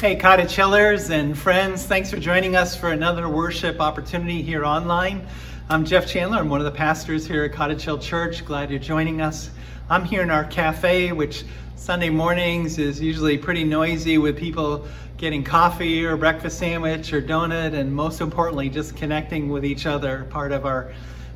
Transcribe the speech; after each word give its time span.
Hey, 0.00 0.16
Cottage 0.16 0.56
Hillers 0.56 1.10
and 1.10 1.36
friends, 1.36 1.84
thanks 1.84 2.10
for 2.10 2.16
joining 2.16 2.56
us 2.56 2.74
for 2.74 2.92
another 2.92 3.28
worship 3.28 3.82
opportunity 3.82 4.40
here 4.40 4.64
online. 4.64 5.26
I'm 5.68 5.84
Jeff 5.84 6.06
Chandler. 6.06 6.38
I'm 6.38 6.48
one 6.48 6.58
of 6.58 6.64
the 6.64 6.70
pastors 6.70 7.26
here 7.26 7.44
at 7.44 7.52
Cottage 7.52 7.82
Hill 7.82 7.98
Church. 7.98 8.42
Glad 8.46 8.70
you're 8.70 8.78
joining 8.78 9.20
us. 9.20 9.50
I'm 9.90 10.06
here 10.06 10.22
in 10.22 10.30
our 10.30 10.44
cafe, 10.44 11.12
which 11.12 11.44
Sunday 11.76 12.08
mornings 12.08 12.78
is 12.78 12.98
usually 12.98 13.36
pretty 13.36 13.62
noisy 13.62 14.16
with 14.16 14.38
people 14.38 14.88
getting 15.18 15.44
coffee 15.44 16.06
or 16.06 16.16
breakfast 16.16 16.58
sandwich 16.58 17.12
or 17.12 17.20
donut, 17.20 17.74
and 17.74 17.94
most 17.94 18.22
importantly, 18.22 18.70
just 18.70 18.96
connecting 18.96 19.50
with 19.50 19.66
each 19.66 19.84
other. 19.84 20.26
Part 20.30 20.52
of 20.52 20.64
our 20.64 20.94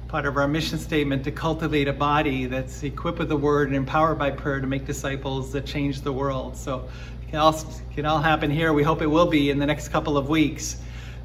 part 0.08 0.26
of 0.26 0.36
our 0.36 0.46
mission 0.46 0.78
statement 0.78 1.24
to 1.24 1.32
cultivate 1.32 1.88
a 1.88 1.92
body 1.92 2.46
that's 2.46 2.84
equipped 2.84 3.18
with 3.18 3.28
the 3.28 3.36
word 3.36 3.66
and 3.66 3.76
empowered 3.76 4.16
by 4.16 4.30
prayer 4.30 4.60
to 4.60 4.66
make 4.66 4.86
disciples 4.86 5.50
that 5.50 5.66
change 5.66 6.02
the 6.02 6.12
world. 6.12 6.56
So 6.56 6.88
can 7.34 7.40
all, 7.40 7.64
can 7.96 8.06
all 8.06 8.22
happen 8.22 8.48
here. 8.48 8.72
We 8.72 8.84
hope 8.84 9.02
it 9.02 9.08
will 9.08 9.26
be 9.26 9.50
in 9.50 9.58
the 9.58 9.66
next 9.66 9.88
couple 9.88 10.16
of 10.16 10.28
weeks. 10.28 10.76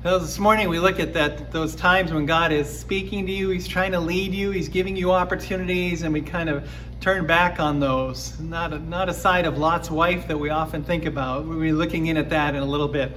Now, 0.04 0.18
this 0.18 0.40
morning 0.40 0.68
we 0.68 0.80
look 0.80 1.00
at 1.00 1.14
that 1.14 1.52
those 1.52 1.76
times 1.76 2.12
when 2.12 2.26
God 2.26 2.52
is 2.52 2.68
speaking 2.68 3.28
to 3.28 3.32
you, 3.32 3.50
He's 3.50 3.68
trying 3.68 3.92
to 3.92 4.00
lead 4.00 4.34
you, 4.34 4.50
He's 4.50 4.70
giving 4.70 4.96
you 4.96 5.12
opportunities, 5.12 6.02
and 6.02 6.12
we 6.12 6.22
kind 6.22 6.50
of 6.50 6.68
turn 7.00 7.28
back 7.28 7.60
on 7.60 7.80
those. 7.80 8.40
Not 8.40 8.74
a, 8.74 8.80
not 8.80 9.08
a 9.08 9.14
side 9.14 9.46
of 9.46 9.60
Lot's 9.60 9.92
wife 9.92 10.28
that 10.28 10.40
we 10.40 10.50
often 10.50 10.84
think 10.84 11.06
about. 11.06 11.46
We'll 11.46 11.60
be 11.60 11.74
looking 11.74 12.08
in 12.08 12.18
at 12.18 12.32
that 12.32 12.56
in 12.56 12.64
a 12.64 12.66
little 12.66 12.88
bit. 12.88 13.16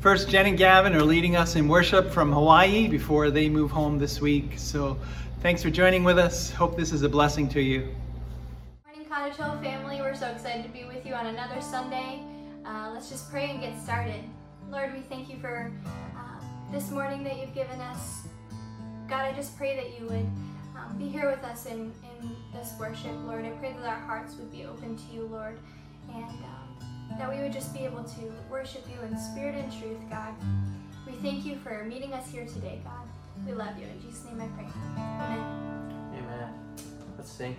First, 0.00 0.30
Jen 0.30 0.46
and 0.46 0.56
Gavin 0.56 0.94
are 0.94 1.02
leading 1.02 1.36
us 1.36 1.56
in 1.56 1.68
worship 1.68 2.10
from 2.10 2.32
Hawaii 2.32 2.88
before 2.88 3.30
they 3.30 3.50
move 3.50 3.70
home 3.70 3.98
this 3.98 4.18
week. 4.22 4.54
So, 4.56 4.96
thanks 5.40 5.62
for 5.62 5.68
joining 5.68 6.04
with 6.04 6.18
us. 6.18 6.50
Hope 6.50 6.74
this 6.74 6.90
is 6.90 7.02
a 7.02 7.08
blessing 7.10 7.50
to 7.50 7.60
you. 7.60 7.94
Hill 9.10 9.58
family. 9.60 10.00
We're 10.00 10.14
so 10.14 10.28
excited 10.28 10.62
to 10.62 10.68
be 10.70 10.84
with 10.84 11.04
you 11.04 11.14
on 11.14 11.26
another 11.26 11.60
Sunday. 11.60 12.22
Uh, 12.64 12.90
let's 12.94 13.10
just 13.10 13.28
pray 13.28 13.50
and 13.50 13.60
get 13.60 13.76
started. 13.82 14.22
Lord, 14.70 14.94
we 14.94 15.00
thank 15.00 15.28
you 15.28 15.36
for 15.40 15.72
uh, 16.16 16.40
this 16.70 16.92
morning 16.92 17.24
that 17.24 17.36
you've 17.38 17.52
given 17.52 17.80
us. 17.80 18.28
God, 19.08 19.22
I 19.22 19.32
just 19.32 19.58
pray 19.58 19.74
that 19.74 19.98
you 19.98 20.06
would 20.06 20.30
um, 20.76 20.96
be 20.96 21.08
here 21.08 21.28
with 21.28 21.42
us 21.42 21.66
in, 21.66 21.92
in 22.20 22.36
this 22.52 22.72
worship, 22.78 23.12
Lord. 23.26 23.44
I 23.44 23.50
pray 23.50 23.72
that 23.72 23.84
our 23.84 23.98
hearts 23.98 24.36
would 24.36 24.52
be 24.52 24.64
open 24.64 24.96
to 24.96 25.12
you, 25.12 25.22
Lord, 25.26 25.58
and 26.14 26.24
um, 26.24 27.18
that 27.18 27.28
we 27.28 27.42
would 27.42 27.52
just 27.52 27.74
be 27.74 27.80
able 27.80 28.04
to 28.04 28.32
worship 28.48 28.86
you 28.88 29.04
in 29.04 29.18
spirit 29.18 29.56
and 29.56 29.72
truth, 29.72 29.98
God. 30.08 30.34
We 31.04 31.14
thank 31.14 31.44
you 31.44 31.56
for 31.56 31.82
meeting 31.84 32.14
us 32.14 32.30
here 32.30 32.46
today, 32.46 32.80
God. 32.84 33.08
We 33.44 33.54
love 33.54 33.76
you. 33.76 33.86
In 33.86 34.00
Jesus' 34.00 34.24
name 34.26 34.40
I 34.40 34.46
pray. 34.56 34.68
Amen. 34.96 36.14
Amen. 36.14 36.54
Let's. 37.18 37.32
Sing 37.32 37.56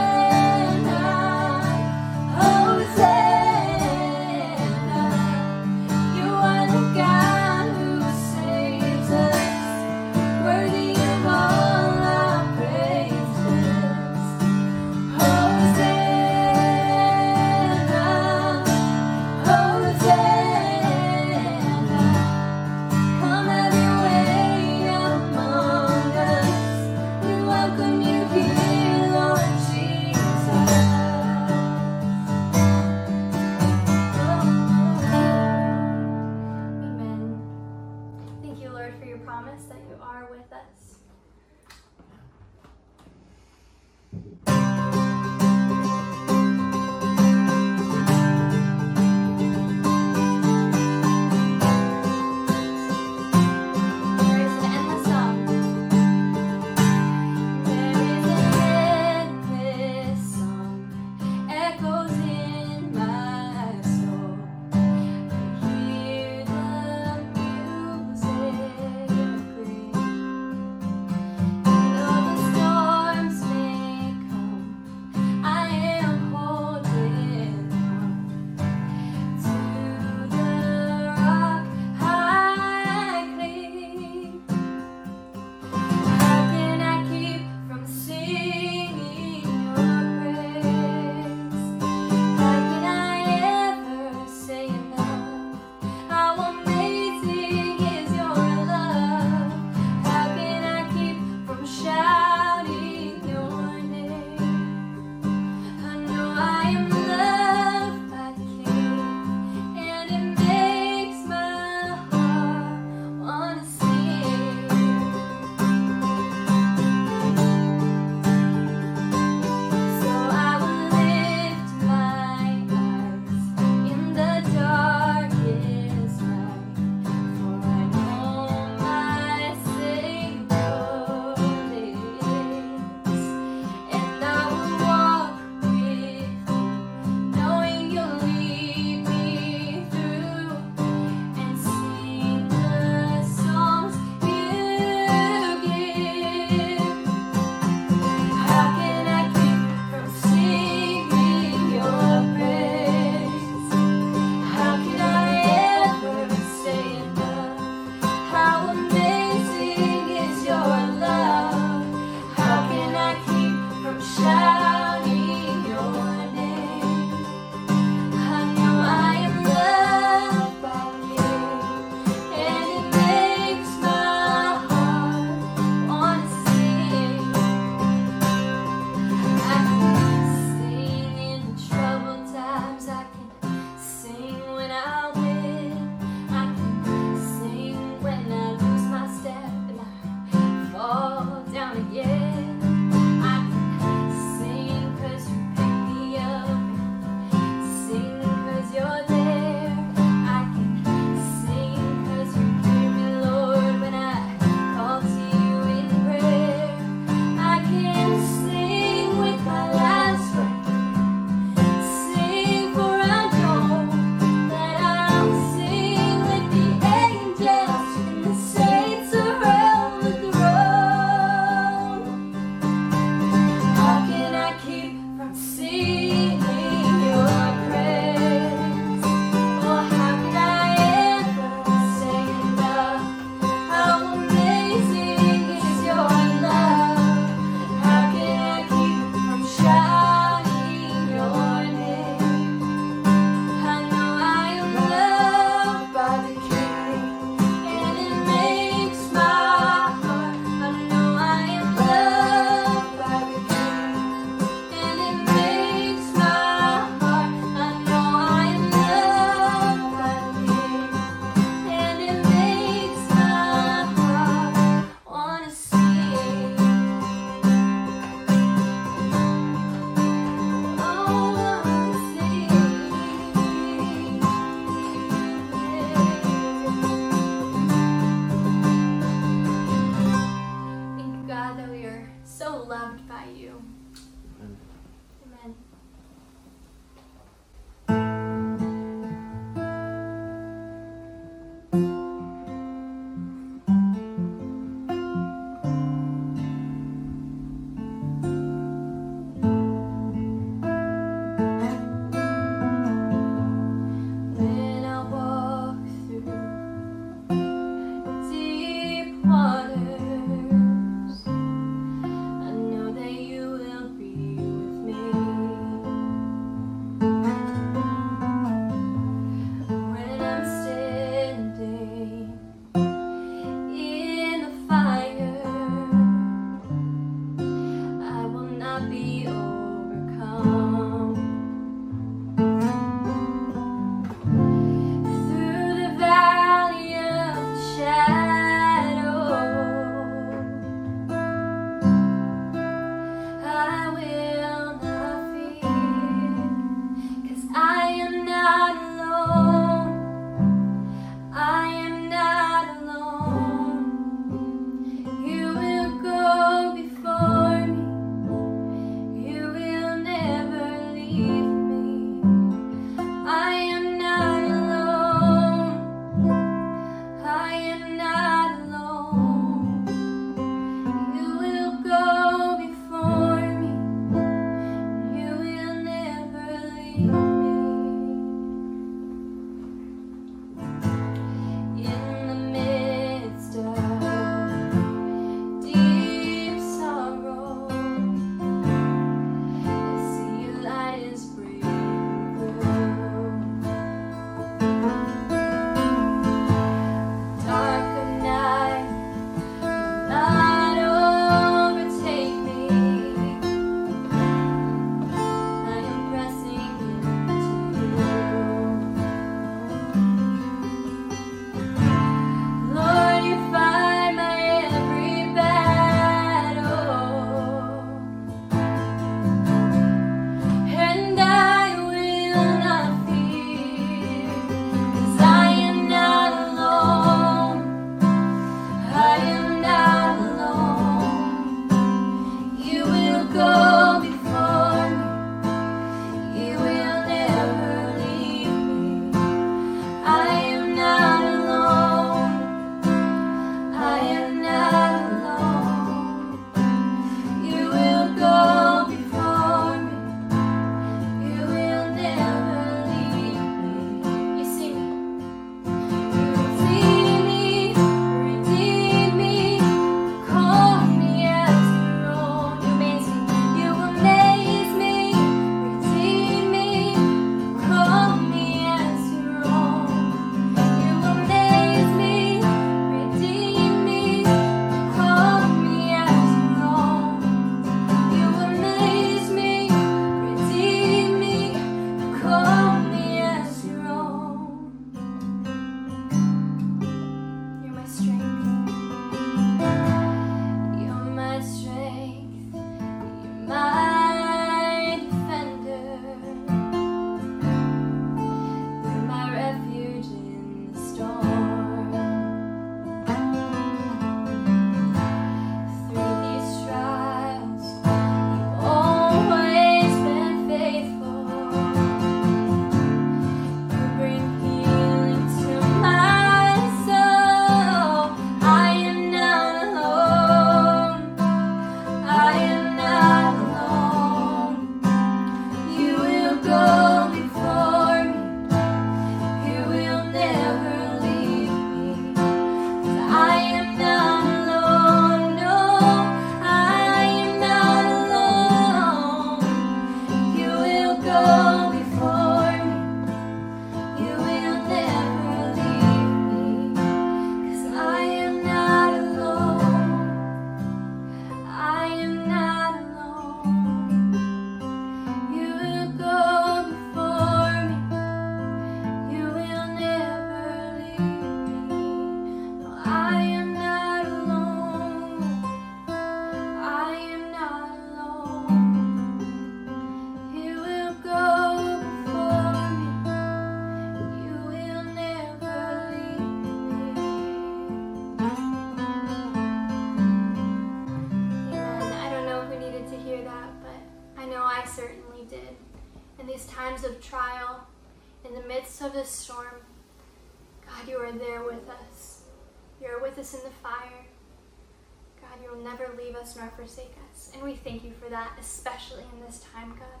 nor 596.36 596.48
forsake 596.48 596.94
us. 597.12 597.30
And 597.34 597.42
we 597.42 597.54
thank 597.54 597.84
you 597.84 597.92
for 598.02 598.08
that, 598.10 598.36
especially 598.40 599.04
in 599.14 599.24
this 599.24 599.44
time, 599.54 599.70
God. 599.70 600.00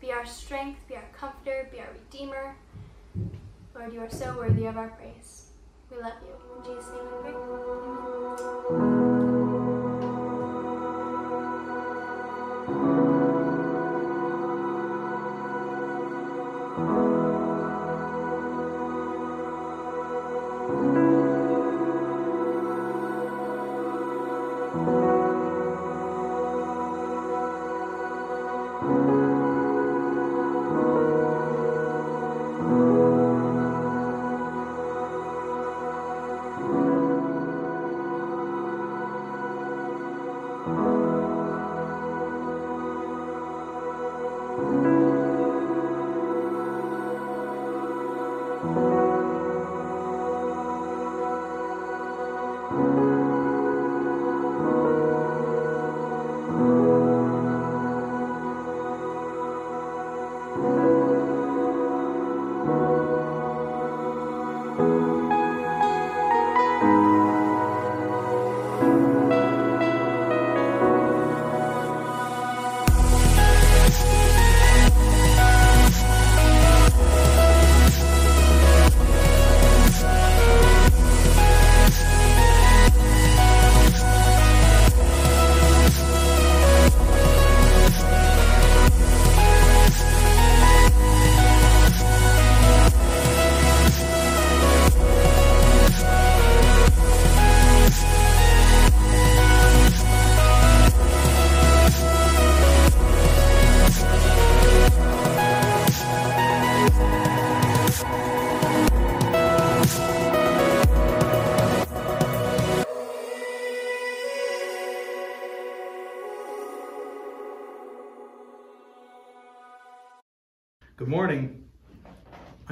Be 0.00 0.12
our 0.12 0.26
strength, 0.26 0.80
be 0.88 0.96
our 0.96 1.04
comforter, 1.12 1.68
be 1.70 1.80
our 1.80 1.88
redeemer. 1.92 2.56
Lord, 3.74 3.92
you 3.92 4.00
are 4.00 4.10
so 4.10 4.36
worthy 4.36 4.66
of 4.66 4.76
our 4.76 4.88
praise. 4.88 5.46
We 5.90 5.98
love 5.98 6.12
you. 6.22 6.34
In 6.58 6.76
Jesus' 6.76 6.90
name 6.92 7.04
we 7.04 7.30
pray. 7.30 7.34
Amen. 8.70 8.99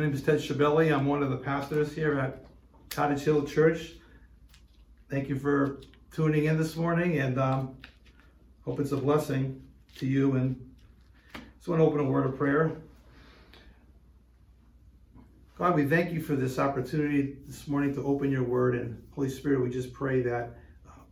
Name 0.08 0.16
is 0.16 0.22
Ted 0.22 0.38
Shabelli. 0.38 0.90
I'm 0.90 1.04
one 1.04 1.22
of 1.22 1.28
the 1.28 1.36
pastors 1.36 1.94
here 1.94 2.18
at 2.18 2.46
Cottage 2.88 3.20
Hill 3.20 3.44
Church. 3.44 3.92
Thank 5.10 5.28
you 5.28 5.38
for 5.38 5.82
tuning 6.12 6.46
in 6.46 6.56
this 6.56 6.76
morning 6.76 7.18
and 7.18 7.38
um, 7.38 7.76
hope 8.64 8.80
it's 8.80 8.92
a 8.92 8.96
blessing 8.96 9.62
to 9.96 10.06
you. 10.06 10.36
And 10.36 10.56
just 11.56 11.68
want 11.68 11.80
to 11.80 11.84
open 11.84 12.00
a 12.00 12.04
word 12.04 12.24
of 12.24 12.38
prayer. 12.38 12.72
God, 15.58 15.74
we 15.74 15.84
thank 15.84 16.10
you 16.10 16.22
for 16.22 16.36
this 16.36 16.58
opportunity 16.58 17.36
this 17.46 17.68
morning 17.68 17.94
to 17.94 18.02
open 18.02 18.30
your 18.30 18.44
word. 18.44 18.76
And 18.76 19.02
Holy 19.14 19.28
Spirit, 19.28 19.62
we 19.62 19.68
just 19.68 19.92
pray 19.92 20.22
that 20.22 20.54
uh, 20.88 21.02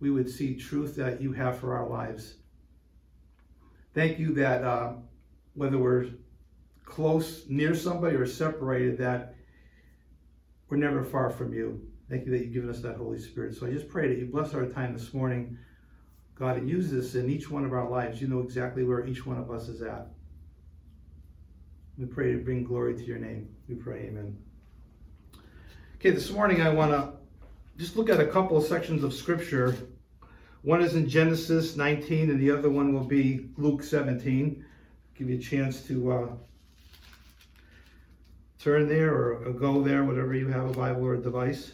we 0.00 0.08
would 0.10 0.30
see 0.30 0.56
truth 0.56 0.96
that 0.96 1.20
you 1.20 1.32
have 1.32 1.58
for 1.58 1.76
our 1.76 1.90
lives. 1.90 2.36
Thank 3.92 4.18
you 4.18 4.32
that 4.36 4.64
uh, 4.64 4.94
whether 5.52 5.76
we're 5.76 6.06
close, 6.92 7.44
near 7.48 7.74
somebody, 7.74 8.14
or 8.14 8.26
separated, 8.26 8.98
that 8.98 9.34
we're 10.68 10.76
never 10.76 11.02
far 11.02 11.30
from 11.30 11.54
you. 11.54 11.80
Thank 12.10 12.26
you 12.26 12.32
that 12.32 12.44
you've 12.44 12.52
given 12.52 12.68
us 12.68 12.82
that 12.82 12.96
Holy 12.96 13.18
Spirit. 13.18 13.54
So 13.56 13.66
I 13.66 13.70
just 13.70 13.88
pray 13.88 14.08
that 14.08 14.18
you 14.18 14.26
bless 14.26 14.52
our 14.52 14.66
time 14.66 14.92
this 14.92 15.14
morning, 15.14 15.56
God, 16.34 16.58
and 16.58 16.68
use 16.68 16.90
this 16.90 17.14
in 17.14 17.30
each 17.30 17.50
one 17.50 17.64
of 17.64 17.72
our 17.72 17.88
lives. 17.88 18.20
You 18.20 18.28
know 18.28 18.40
exactly 18.40 18.84
where 18.84 19.06
each 19.06 19.24
one 19.24 19.38
of 19.38 19.50
us 19.50 19.68
is 19.68 19.80
at. 19.80 20.08
We 21.96 22.04
pray 22.04 22.32
to 22.32 22.38
bring 22.44 22.62
glory 22.62 22.94
to 22.94 23.04
your 23.04 23.18
name. 23.18 23.48
We 23.70 23.76
pray, 23.76 24.08
amen. 24.08 24.36
Okay, 25.96 26.10
this 26.10 26.30
morning 26.30 26.60
I 26.60 26.68
want 26.68 26.92
to 26.92 27.14
just 27.78 27.96
look 27.96 28.10
at 28.10 28.20
a 28.20 28.26
couple 28.26 28.58
of 28.58 28.64
sections 28.64 29.02
of 29.02 29.14
scripture. 29.14 29.74
One 30.60 30.82
is 30.82 30.94
in 30.94 31.08
Genesis 31.08 31.74
19, 31.74 32.28
and 32.28 32.38
the 32.38 32.50
other 32.50 32.68
one 32.68 32.92
will 32.92 33.04
be 33.04 33.48
Luke 33.56 33.82
17. 33.82 34.62
Give 35.14 35.30
you 35.30 35.38
a 35.38 35.40
chance 35.40 35.80
to 35.86 36.12
uh, 36.12 36.28
turn 38.62 38.88
there 38.88 39.12
or 39.12 39.52
go 39.52 39.82
there, 39.82 40.04
whatever 40.04 40.34
you 40.34 40.46
have 40.46 40.70
a 40.70 40.72
Bible 40.72 41.04
or 41.04 41.14
a 41.14 41.18
device. 41.18 41.72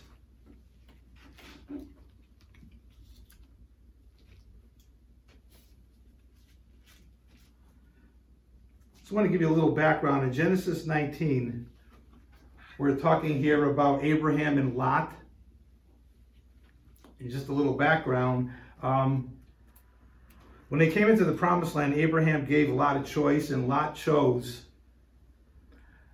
I 9.10 9.14
want 9.14 9.26
to 9.26 9.32
give 9.32 9.40
you 9.40 9.48
a 9.48 9.52
little 9.52 9.72
background. 9.72 10.24
In 10.24 10.32
Genesis 10.32 10.86
19, 10.86 11.66
we're 12.76 12.96
talking 12.96 13.38
here 13.38 13.70
about 13.70 14.04
Abraham 14.04 14.58
and 14.58 14.76
Lot. 14.76 15.12
And 17.18 17.30
just 17.30 17.48
a 17.48 17.52
little 17.52 17.72
background. 17.72 18.50
Um, 18.82 19.30
when 20.68 20.78
they 20.78 20.90
came 20.90 21.08
into 21.08 21.24
the 21.24 21.32
promised 21.32 21.74
land, 21.74 21.94
Abraham 21.94 22.44
gave 22.44 22.70
Lot 22.70 22.98
a 22.98 23.02
choice, 23.02 23.50
and 23.50 23.66
Lot 23.66 23.94
chose 23.94 24.62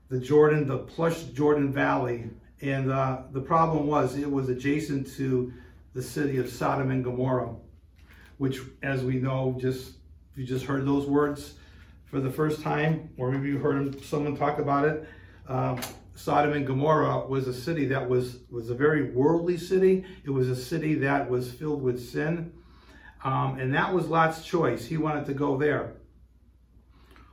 the 0.08 0.18
Jordan, 0.18 0.66
the 0.66 0.78
plush 0.78 1.22
Jordan 1.24 1.72
Valley. 1.72 2.30
And 2.60 2.90
uh, 2.90 3.22
the 3.32 3.40
problem 3.40 3.86
was 3.86 4.16
it 4.16 4.30
was 4.30 4.48
adjacent 4.48 5.12
to 5.16 5.52
the 5.94 6.02
city 6.02 6.38
of 6.38 6.48
Sodom 6.48 6.90
and 6.90 7.04
Gomorrah, 7.04 7.54
which, 8.38 8.60
as 8.82 9.02
we 9.02 9.14
know, 9.14 9.56
just 9.58 9.94
you 10.34 10.44
just 10.44 10.64
heard 10.64 10.86
those 10.86 11.06
words 11.06 11.54
for 12.06 12.20
the 12.20 12.30
first 12.30 12.62
time, 12.62 13.10
or 13.16 13.30
maybe 13.30 13.48
you 13.48 13.58
heard 13.58 14.02
someone 14.04 14.36
talk 14.36 14.58
about 14.58 14.84
it. 14.84 15.08
Um, 15.48 15.80
Sodom 16.16 16.52
and 16.52 16.66
Gomorrah 16.66 17.26
was 17.26 17.48
a 17.48 17.54
city 17.54 17.86
that 17.86 18.08
was 18.08 18.38
was 18.50 18.70
a 18.70 18.74
very 18.74 19.10
worldly 19.10 19.56
city. 19.56 20.04
It 20.24 20.30
was 20.30 20.48
a 20.48 20.56
city 20.56 20.94
that 20.96 21.28
was 21.28 21.52
filled 21.52 21.82
with 21.82 22.00
sin, 22.08 22.52
um, 23.24 23.58
and 23.58 23.74
that 23.74 23.92
was 23.92 24.08
Lot's 24.08 24.44
choice. 24.44 24.84
He 24.84 24.96
wanted 24.96 25.26
to 25.26 25.34
go 25.34 25.56
there. 25.56 25.94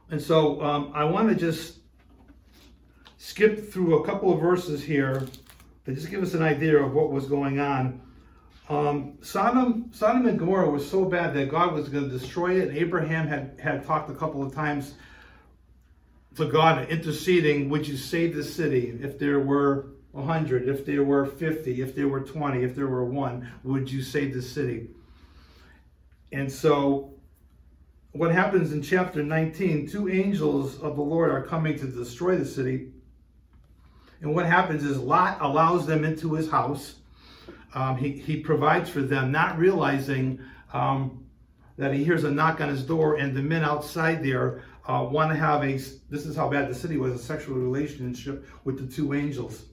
And 0.09 0.21
so 0.21 0.61
um, 0.61 0.91
I 0.93 1.05
want 1.05 1.29
to 1.29 1.35
just 1.35 1.77
skip 3.21 3.71
through 3.71 3.99
a 3.99 4.03
couple 4.03 4.33
of 4.33 4.41
verses 4.41 4.83
here 4.83 5.27
to 5.85 5.93
just 5.93 6.09
give 6.09 6.23
us 6.23 6.33
an 6.33 6.41
idea 6.41 6.75
of 6.75 6.91
what 6.91 7.11
was 7.11 7.27
going 7.27 7.59
on. 7.59 8.01
Um, 8.67 9.19
Sodom, 9.21 9.91
Sodom 9.93 10.25
and 10.25 10.39
Gomorrah 10.39 10.71
was 10.71 10.89
so 10.89 11.05
bad 11.05 11.35
that 11.35 11.51
God 11.51 11.71
was 11.71 11.87
going 11.87 12.09
to 12.09 12.09
destroy 12.09 12.59
it. 12.59 12.69
And 12.69 12.77
Abraham 12.79 13.27
had, 13.27 13.59
had 13.61 13.85
talked 13.85 14.09
a 14.09 14.15
couple 14.15 14.41
of 14.41 14.55
times 14.55 14.95
to 16.35 16.47
God 16.47 16.89
interceding, 16.89 17.69
would 17.69 17.87
you 17.87 17.95
save 17.95 18.35
the 18.35 18.43
city 18.43 18.97
if 19.03 19.19
there 19.19 19.39
were 19.39 19.89
100, 20.13 20.67
if 20.67 20.83
there 20.83 21.03
were 21.03 21.27
50, 21.27 21.79
if 21.79 21.93
there 21.93 22.07
were 22.07 22.21
20, 22.21 22.63
if 22.63 22.75
there 22.75 22.87
were 22.87 23.05
one, 23.05 23.51
would 23.63 23.91
you 23.91 24.01
save 24.01 24.33
the 24.33 24.41
city? 24.41 24.87
And 26.31 26.51
so, 26.51 27.13
what 28.13 28.31
happens 28.31 28.71
in 28.71 28.81
chapter 28.81 29.21
19, 29.21 29.87
two 29.89 30.09
angels 30.09 30.79
of 30.79 30.95
the 30.95 31.03
Lord 31.03 31.29
are 31.29 31.43
coming 31.43 31.77
to 31.77 31.85
destroy 31.85 32.35
the 32.35 32.45
city. 32.45 32.87
And 34.21 34.35
what 34.35 34.45
happens 34.45 34.83
is 34.83 34.97
Lot 34.97 35.37
allows 35.41 35.87
them 35.87 36.03
into 36.03 36.33
his 36.33 36.49
house. 36.49 36.95
Um, 37.73 37.97
he, 37.97 38.11
he 38.11 38.37
provides 38.39 38.89
for 38.89 39.01
them, 39.01 39.31
not 39.31 39.57
realizing 39.57 40.39
um, 40.73 41.25
that 41.77 41.93
he 41.93 42.03
hears 42.03 42.23
a 42.23 42.31
knock 42.31 42.61
on 42.61 42.69
his 42.69 42.83
door, 42.83 43.15
and 43.15 43.35
the 43.35 43.41
men 43.41 43.63
outside 43.63 44.23
there 44.23 44.63
uh, 44.87 45.07
want 45.09 45.31
to 45.31 45.37
have 45.37 45.63
a, 45.63 45.73
this 46.09 46.25
is 46.25 46.35
how 46.35 46.49
bad 46.49 46.69
the 46.69 46.75
city 46.75 46.97
was, 46.97 47.13
a 47.13 47.17
sexual 47.17 47.55
relationship 47.55 48.45
with 48.63 48.77
the 48.77 48.93
two 48.93 49.13
angels. 49.13 49.63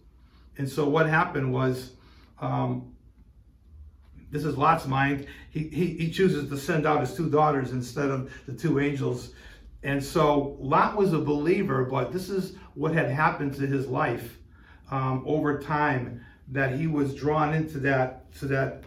And 0.56 0.68
so 0.68 0.88
what 0.88 1.08
happened 1.08 1.52
was, 1.52 1.92
um, 2.40 2.94
this 4.30 4.44
is 4.44 4.56
Lot's 4.56 4.86
mind, 4.86 5.26
he, 5.50 5.68
he, 5.68 5.86
he 5.94 6.10
chooses 6.10 6.48
to 6.48 6.56
send 6.56 6.86
out 6.86 7.00
his 7.00 7.14
two 7.14 7.28
daughters 7.28 7.72
instead 7.72 8.10
of 8.10 8.32
the 8.46 8.52
two 8.52 8.80
angels. 8.80 9.32
And 9.82 10.02
so 10.02 10.56
Lot 10.58 10.96
was 10.96 11.12
a 11.12 11.18
believer, 11.18 11.84
but 11.84 12.12
this 12.12 12.30
is 12.30 12.54
what 12.74 12.92
had 12.92 13.10
happened 13.10 13.54
to 13.54 13.66
his 13.66 13.86
life 13.86 14.37
um, 14.90 15.22
over 15.26 15.60
time, 15.60 16.24
that 16.48 16.78
he 16.78 16.86
was 16.86 17.14
drawn 17.14 17.54
into 17.54 17.78
that, 17.78 18.32
to 18.34 18.46
that 18.46 18.84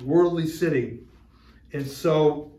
worldly 0.00 0.46
city. 0.46 1.00
And 1.72 1.86
so 1.86 2.52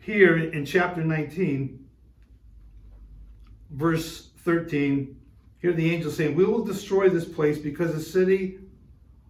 here 0.00 0.36
in 0.36 0.64
chapter 0.64 1.02
19, 1.02 1.88
verse 3.70 4.30
13, 4.44 5.16
here 5.60 5.72
the 5.72 5.94
angel 5.94 6.10
saying, 6.10 6.34
We 6.34 6.44
will 6.44 6.64
destroy 6.64 7.08
this 7.08 7.24
place 7.24 7.58
because 7.58 7.94
the 7.94 8.00
city, 8.00 8.58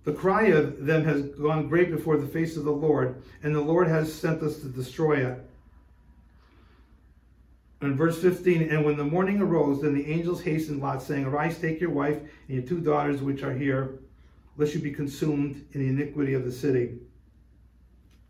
the 0.05 0.13
cry 0.13 0.47
of 0.47 0.85
them 0.85 1.05
has 1.05 1.23
gone 1.23 1.69
great 1.69 1.91
before 1.91 2.17
the 2.17 2.27
face 2.27 2.57
of 2.57 2.65
the 2.65 2.73
Lord, 2.73 3.23
and 3.43 3.55
the 3.55 3.61
Lord 3.61 3.87
has 3.89 4.13
sent 4.13 4.43
us 4.43 4.59
to 4.59 4.67
destroy 4.67 5.27
it. 5.27 5.47
In 7.83 7.97
verse 7.97 8.21
15, 8.23 8.71
and 8.71 8.85
when 8.85 8.97
the 8.97 9.05
morning 9.05 9.41
arose, 9.41 9.83
then 9.83 9.95
the 9.95 10.11
angels 10.11 10.43
hastened 10.43 10.81
Lot, 10.81 11.03
saying, 11.03 11.25
Arise, 11.25 11.59
take 11.59 11.81
your 11.81 11.91
wife 11.91 12.17
and 12.17 12.57
your 12.57 12.63
two 12.63 12.81
daughters 12.81 13.21
which 13.21 13.43
are 13.43 13.53
here, 13.53 13.99
lest 14.57 14.75
you 14.75 14.81
be 14.81 14.93
consumed 14.93 15.67
in 15.73 15.81
the 15.81 15.89
iniquity 15.89 16.35
of 16.35 16.45
the 16.45 16.53
city. 16.53 16.99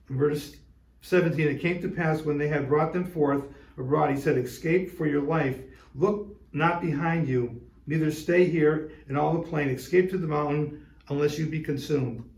In 0.08 0.16
verse 0.16 0.56
17, 1.02 1.48
it 1.48 1.60
came 1.60 1.82
to 1.82 1.88
pass 1.88 2.22
when 2.22 2.38
they 2.38 2.48
had 2.48 2.68
brought 2.68 2.92
them 2.92 3.04
forth 3.04 3.44
abroad, 3.76 4.14
he 4.14 4.20
said, 4.20 4.38
Escape 4.38 4.96
for 4.96 5.06
your 5.06 5.22
life, 5.22 5.58
look 5.94 6.34
not 6.52 6.80
behind 6.80 7.28
you 7.28 7.60
Neither 7.86 8.10
stay 8.10 8.48
here 8.48 8.92
in 9.08 9.16
all 9.16 9.34
the 9.34 9.48
plain, 9.48 9.68
escape 9.68 10.10
to 10.10 10.18
the 10.18 10.26
mountain, 10.26 10.86
unless 11.08 11.38
you 11.38 11.46
be 11.46 11.60
consumed. 11.60 12.28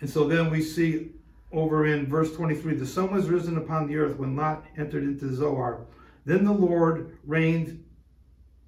And 0.00 0.08
so 0.08 0.26
then 0.26 0.50
we 0.50 0.62
see 0.62 1.10
over 1.52 1.86
in 1.86 2.06
verse 2.06 2.34
23 2.34 2.74
the 2.74 2.86
sun 2.86 3.12
was 3.12 3.28
risen 3.28 3.56
upon 3.56 3.86
the 3.86 3.96
earth 3.96 4.16
when 4.16 4.36
Lot 4.36 4.64
entered 4.76 5.04
into 5.04 5.34
Zoar. 5.34 5.86
Then 6.24 6.44
the 6.44 6.52
Lord 6.52 7.18
rained 7.24 7.84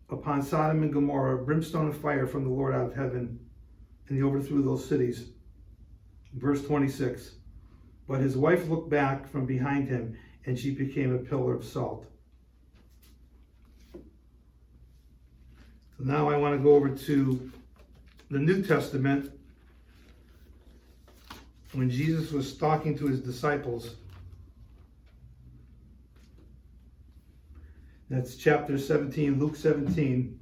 upon 0.09 0.43
Sodom 0.43 0.83
and 0.83 0.93
Gomorrah 0.93 1.45
brimstone 1.45 1.89
of 1.89 1.97
fire 1.97 2.27
from 2.27 2.45
the 2.45 2.51
Lord 2.51 2.75
out 2.75 2.87
of 2.87 2.95
heaven, 2.95 3.39
and 4.09 4.17
he 4.17 4.23
overthrew 4.23 4.63
those 4.63 4.85
cities. 4.85 5.29
Verse 6.35 6.65
26 6.65 7.33
But 8.09 8.21
his 8.21 8.37
wife 8.37 8.69
looked 8.69 8.91
back 8.91 9.29
from 9.29 9.47
behind 9.47 9.89
him, 9.89 10.17
and 10.47 10.59
she 10.59 10.71
became 10.71 11.15
a 11.15 11.19
pillar 11.19 11.55
of 11.55 11.65
salt. 11.65 12.07
So 13.93 16.05
now 16.05 16.31
I 16.31 16.37
want 16.37 16.57
to 16.57 16.63
go 16.63 16.75
over 16.75 16.89
to 16.89 17.53
the 18.31 18.39
New 18.39 18.63
Testament 18.63 19.31
when 21.73 21.89
Jesus 21.89 22.33
was 22.33 22.57
talking 22.57 22.97
to 22.99 23.07
his 23.07 23.21
disciples. 23.21 23.95
That's 28.09 28.35
chapter 28.35 28.77
17, 28.77 29.39
Luke 29.39 29.55
17. 29.55 30.39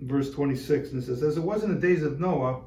Verse 0.00 0.30
26, 0.30 0.90
and 0.90 1.02
it 1.02 1.06
says, 1.06 1.22
As 1.22 1.36
it 1.38 1.42
was 1.42 1.64
in 1.64 1.74
the 1.74 1.80
days 1.80 2.02
of 2.02 2.20
Noah, 2.20 2.60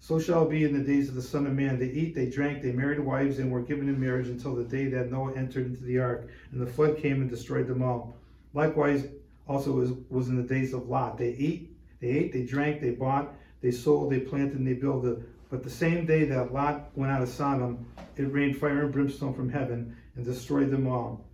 so 0.00 0.18
shall 0.18 0.44
it 0.44 0.50
be 0.50 0.64
in 0.64 0.72
the 0.72 0.84
days 0.84 1.08
of 1.08 1.14
the 1.14 1.22
Son 1.22 1.46
of 1.46 1.52
Man. 1.52 1.78
They 1.78 1.86
eat, 1.86 2.14
they 2.14 2.28
drank, 2.28 2.62
they 2.62 2.72
married 2.72 2.98
wives, 2.98 3.38
and 3.38 3.50
were 3.50 3.62
given 3.62 3.88
in 3.88 4.00
marriage 4.00 4.26
until 4.28 4.54
the 4.54 4.64
day 4.64 4.86
that 4.86 5.12
Noah 5.12 5.34
entered 5.34 5.66
into 5.66 5.84
the 5.84 5.98
ark, 6.00 6.28
and 6.50 6.60
the 6.60 6.66
flood 6.66 6.98
came 6.98 7.20
and 7.20 7.30
destroyed 7.30 7.68
them 7.68 7.82
all. 7.82 8.16
Likewise, 8.54 9.06
also 9.52 9.72
was, 9.72 9.92
was 10.08 10.28
in 10.28 10.36
the 10.36 10.42
days 10.42 10.72
of 10.72 10.88
Lot. 10.88 11.18
They 11.18 11.30
eat, 11.30 11.76
they 12.00 12.08
ate, 12.08 12.32
they 12.32 12.44
drank, 12.44 12.80
they 12.80 12.90
bought, 12.90 13.34
they 13.60 13.70
sold, 13.70 14.10
they 14.10 14.20
planted, 14.20 14.58
and 14.58 14.66
they 14.66 14.74
builded. 14.74 15.24
But 15.50 15.62
the 15.62 15.70
same 15.70 16.06
day 16.06 16.24
that 16.24 16.52
Lot 16.52 16.90
went 16.94 17.12
out 17.12 17.22
of 17.22 17.28
Sodom, 17.28 17.86
it 18.16 18.32
rained 18.32 18.56
fire 18.56 18.84
and 18.84 18.92
brimstone 18.92 19.34
from 19.34 19.50
heaven 19.50 19.96
and 20.16 20.24
destroyed 20.24 20.70
them 20.70 20.86
all. 20.86 21.24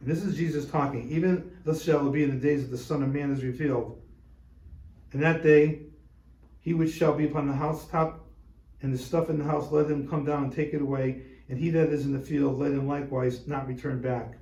And 0.00 0.08
this 0.08 0.22
is 0.22 0.36
Jesus 0.36 0.70
talking. 0.70 1.10
Even 1.10 1.50
thus 1.64 1.82
shall 1.82 2.06
it 2.06 2.12
be 2.12 2.22
in 2.22 2.30
the 2.30 2.36
days 2.36 2.62
of 2.62 2.70
the 2.70 2.78
Son 2.78 3.02
of 3.02 3.12
Man 3.12 3.32
is 3.32 3.42
revealed. 3.42 4.00
And 5.12 5.22
that 5.22 5.42
day 5.42 5.80
he 6.60 6.74
which 6.74 6.94
shall 6.94 7.14
be 7.14 7.26
upon 7.26 7.46
the 7.46 7.54
housetop 7.54 8.24
and 8.82 8.94
the 8.94 8.98
stuff 8.98 9.28
in 9.30 9.38
the 9.38 9.44
house, 9.44 9.72
let 9.72 9.90
him 9.90 10.06
come 10.06 10.24
down 10.24 10.44
and 10.44 10.52
take 10.52 10.72
it 10.72 10.82
away. 10.82 11.22
And 11.48 11.58
he 11.58 11.70
that 11.70 11.88
is 11.88 12.04
in 12.04 12.12
the 12.12 12.20
field, 12.20 12.58
let 12.58 12.72
him 12.72 12.86
likewise 12.86 13.46
not 13.48 13.66
return 13.66 14.00
back. 14.00 14.34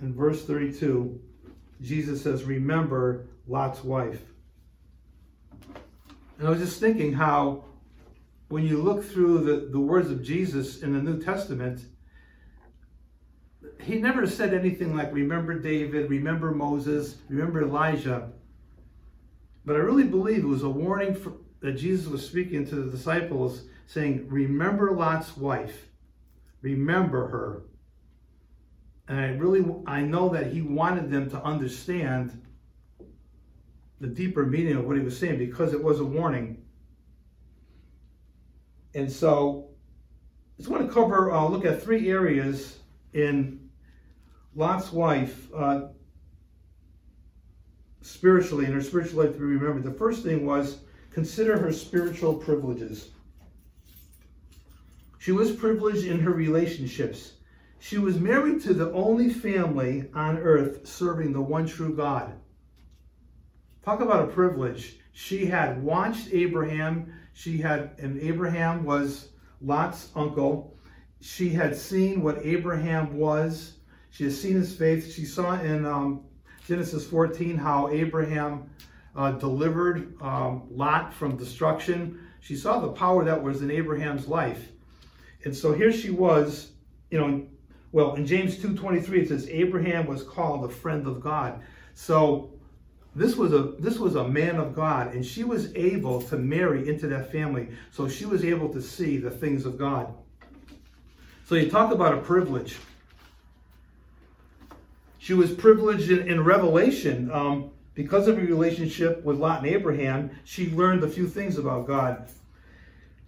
In 0.00 0.14
verse 0.14 0.44
32, 0.44 1.20
Jesus 1.80 2.22
says, 2.22 2.44
Remember 2.44 3.26
Lot's 3.46 3.82
wife. 3.82 4.22
And 6.38 6.46
I 6.46 6.50
was 6.50 6.60
just 6.60 6.80
thinking 6.80 7.12
how, 7.12 7.64
when 8.48 8.64
you 8.64 8.78
look 8.82 9.04
through 9.04 9.44
the, 9.44 9.68
the 9.70 9.80
words 9.80 10.10
of 10.10 10.22
Jesus 10.22 10.82
in 10.82 10.92
the 10.92 11.02
New 11.02 11.20
Testament, 11.20 11.82
he 13.82 13.98
never 13.98 14.26
said 14.26 14.52
anything 14.54 14.96
like, 14.96 15.12
Remember 15.12 15.58
David, 15.58 16.10
remember 16.10 16.50
Moses, 16.50 17.16
remember 17.28 17.62
Elijah. 17.62 18.30
But 19.64 19.76
I 19.76 19.80
really 19.80 20.04
believe 20.04 20.44
it 20.44 20.48
was 20.48 20.62
a 20.62 20.70
warning 20.70 21.14
for, 21.14 21.32
that 21.60 21.72
Jesus 21.72 22.06
was 22.06 22.26
speaking 22.26 22.66
to 22.66 22.76
the 22.76 22.90
disciples, 22.90 23.62
saying, 23.86 24.26
Remember 24.28 24.92
Lot's 24.92 25.36
wife. 25.36 25.86
Remember 26.62 27.28
her. 27.28 27.62
And 29.10 29.18
I 29.18 29.30
really, 29.30 29.64
I 29.88 30.02
know 30.02 30.28
that 30.28 30.52
he 30.52 30.62
wanted 30.62 31.10
them 31.10 31.28
to 31.30 31.42
understand 31.42 32.40
the 34.00 34.06
deeper 34.06 34.46
meaning 34.46 34.76
of 34.76 34.86
what 34.86 34.96
he 34.96 35.02
was 35.02 35.18
saying 35.18 35.38
because 35.38 35.72
it 35.72 35.82
was 35.82 35.98
a 35.98 36.04
warning. 36.04 36.62
And 38.94 39.10
so, 39.10 39.70
I 40.56 40.62
just 40.62 40.70
want 40.70 40.86
to 40.86 40.94
cover, 40.94 41.32
uh, 41.32 41.44
look 41.48 41.64
at 41.64 41.82
three 41.82 42.08
areas 42.08 42.78
in 43.12 43.68
Lot's 44.54 44.92
wife. 44.92 45.48
Uh, 45.52 45.88
spiritually 48.02 48.64
in 48.64 48.72
her 48.72 48.80
spiritual 48.80 49.24
life 49.24 49.32
to 49.32 49.38
be 49.38 49.44
remembered. 49.44 49.82
The 49.82 49.98
first 49.98 50.22
thing 50.22 50.46
was 50.46 50.78
consider 51.10 51.58
her 51.58 51.72
spiritual 51.72 52.34
privileges. 52.34 53.10
She 55.18 55.32
was 55.32 55.50
privileged 55.50 56.06
in 56.06 56.20
her 56.20 56.30
relationships. 56.30 57.32
She 57.82 57.96
was 57.96 58.20
married 58.20 58.60
to 58.62 58.74
the 58.74 58.92
only 58.92 59.30
family 59.30 60.04
on 60.14 60.36
earth 60.36 60.86
serving 60.86 61.32
the 61.32 61.40
one 61.40 61.66
true 61.66 61.96
God. 61.96 62.34
Talk 63.82 64.00
about 64.00 64.28
a 64.28 64.32
privilege. 64.32 64.98
She 65.12 65.46
had 65.46 65.82
watched 65.82 66.28
Abraham. 66.30 67.10
She 67.32 67.56
had, 67.56 67.92
and 67.98 68.20
Abraham 68.20 68.84
was 68.84 69.30
Lot's 69.62 70.10
uncle. 70.14 70.76
She 71.22 71.48
had 71.48 71.74
seen 71.74 72.22
what 72.22 72.44
Abraham 72.44 73.16
was. 73.16 73.78
She 74.10 74.24
had 74.24 74.34
seen 74.34 74.56
his 74.56 74.76
faith. 74.76 75.10
She 75.10 75.24
saw 75.24 75.58
in 75.58 75.86
um, 75.86 76.24
Genesis 76.66 77.06
14, 77.06 77.56
how 77.56 77.88
Abraham 77.88 78.68
uh, 79.16 79.32
delivered 79.32 80.20
um, 80.20 80.64
Lot 80.70 81.14
from 81.14 81.38
destruction. 81.38 82.20
She 82.40 82.56
saw 82.56 82.78
the 82.78 82.92
power 82.92 83.24
that 83.24 83.42
was 83.42 83.62
in 83.62 83.70
Abraham's 83.70 84.28
life. 84.28 84.68
And 85.44 85.56
so 85.56 85.72
here 85.72 85.92
she 85.92 86.10
was, 86.10 86.72
you 87.10 87.18
know, 87.18 87.46
well, 87.92 88.14
in 88.14 88.26
James 88.26 88.56
2.23, 88.56 89.08
it 89.14 89.28
says, 89.28 89.48
Abraham 89.48 90.06
was 90.06 90.22
called 90.22 90.64
a 90.64 90.68
friend 90.68 91.06
of 91.06 91.20
God. 91.20 91.60
So 91.94 92.52
this 93.14 93.34
was 93.34 93.52
a 93.52 93.74
this 93.80 93.98
was 93.98 94.14
a 94.14 94.26
man 94.26 94.56
of 94.56 94.74
God, 94.74 95.14
and 95.14 95.26
she 95.26 95.42
was 95.42 95.74
able 95.74 96.22
to 96.22 96.38
marry 96.38 96.88
into 96.88 97.08
that 97.08 97.32
family. 97.32 97.68
So 97.90 98.08
she 98.08 98.24
was 98.24 98.44
able 98.44 98.68
to 98.68 98.80
see 98.80 99.16
the 99.16 99.30
things 99.30 99.66
of 99.66 99.76
God. 99.76 100.14
So 101.46 101.56
you 101.56 101.68
talk 101.68 101.92
about 101.92 102.14
a 102.14 102.18
privilege. 102.18 102.76
She 105.18 105.34
was 105.34 105.52
privileged 105.52 106.10
in, 106.10 106.28
in 106.28 106.44
Revelation. 106.44 107.30
Um, 107.32 107.72
because 107.94 108.28
of 108.28 108.36
her 108.36 108.42
relationship 108.42 109.22
with 109.24 109.36
Lot 109.38 109.58
and 109.58 109.66
Abraham, 109.66 110.30
she 110.44 110.70
learned 110.70 111.02
a 111.02 111.08
few 111.08 111.28
things 111.28 111.58
about 111.58 111.86
God. 111.86 112.30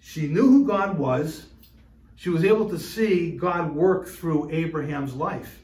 She 0.00 0.28
knew 0.28 0.48
who 0.48 0.66
God 0.66 0.96
was. 0.96 1.46
She 2.22 2.30
was 2.30 2.44
able 2.44 2.68
to 2.68 2.78
see 2.78 3.32
God 3.32 3.74
work 3.74 4.06
through 4.06 4.48
Abraham's 4.52 5.12
life. 5.12 5.58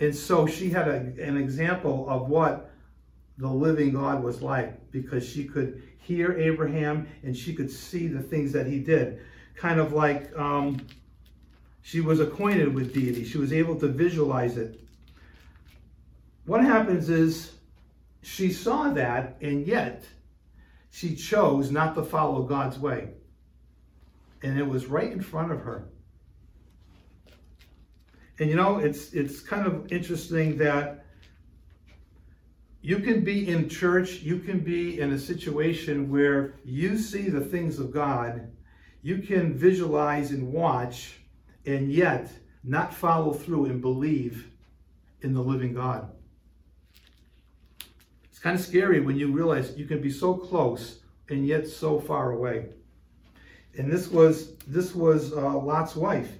And 0.00 0.12
so 0.12 0.44
she 0.44 0.70
had 0.70 0.88
a, 0.88 0.96
an 1.22 1.36
example 1.36 2.10
of 2.10 2.28
what 2.28 2.72
the 3.38 3.46
living 3.46 3.92
God 3.92 4.24
was 4.24 4.42
like 4.42 4.90
because 4.90 5.24
she 5.24 5.44
could 5.44 5.80
hear 5.98 6.32
Abraham 6.32 7.06
and 7.22 7.36
she 7.36 7.54
could 7.54 7.70
see 7.70 8.08
the 8.08 8.20
things 8.20 8.50
that 8.50 8.66
he 8.66 8.80
did. 8.80 9.20
Kind 9.54 9.78
of 9.78 9.92
like 9.92 10.36
um, 10.36 10.84
she 11.82 12.00
was 12.00 12.18
acquainted 12.18 12.74
with 12.74 12.92
deity, 12.92 13.24
she 13.24 13.38
was 13.38 13.52
able 13.52 13.78
to 13.78 13.86
visualize 13.86 14.56
it. 14.56 14.80
What 16.44 16.64
happens 16.64 17.08
is 17.08 17.52
she 18.20 18.52
saw 18.52 18.90
that 18.94 19.36
and 19.40 19.64
yet 19.64 20.02
she 20.90 21.14
chose 21.14 21.70
not 21.70 21.94
to 21.94 22.02
follow 22.02 22.42
God's 22.42 22.80
way. 22.80 23.10
And 24.42 24.58
it 24.58 24.66
was 24.66 24.86
right 24.86 25.10
in 25.12 25.20
front 25.20 25.52
of 25.52 25.60
her. 25.60 25.88
And 28.38 28.50
you 28.50 28.56
know, 28.56 28.78
it's 28.78 29.12
it's 29.12 29.40
kind 29.40 29.66
of 29.66 29.92
interesting 29.92 30.58
that 30.58 31.04
you 32.80 32.98
can 32.98 33.22
be 33.22 33.48
in 33.48 33.68
church, 33.68 34.14
you 34.20 34.40
can 34.40 34.58
be 34.58 34.98
in 35.00 35.12
a 35.12 35.18
situation 35.18 36.10
where 36.10 36.54
you 36.64 36.98
see 36.98 37.28
the 37.28 37.40
things 37.40 37.78
of 37.78 37.92
God, 37.92 38.50
you 39.02 39.18
can 39.18 39.56
visualize 39.56 40.32
and 40.32 40.52
watch, 40.52 41.20
and 41.64 41.92
yet 41.92 42.28
not 42.64 42.92
follow 42.92 43.32
through 43.32 43.66
and 43.66 43.80
believe 43.80 44.50
in 45.20 45.32
the 45.32 45.40
living 45.40 45.74
God. 45.74 46.10
It's 48.24 48.40
kind 48.40 48.58
of 48.58 48.64
scary 48.64 48.98
when 48.98 49.16
you 49.16 49.30
realize 49.30 49.76
you 49.76 49.86
can 49.86 50.00
be 50.00 50.10
so 50.10 50.34
close 50.34 50.98
and 51.28 51.46
yet 51.46 51.68
so 51.68 52.00
far 52.00 52.32
away. 52.32 52.70
And 53.76 53.90
this 53.90 54.08
was 54.08 54.56
this 54.66 54.94
was 54.94 55.32
uh, 55.32 55.58
Lot's 55.58 55.96
wife. 55.96 56.30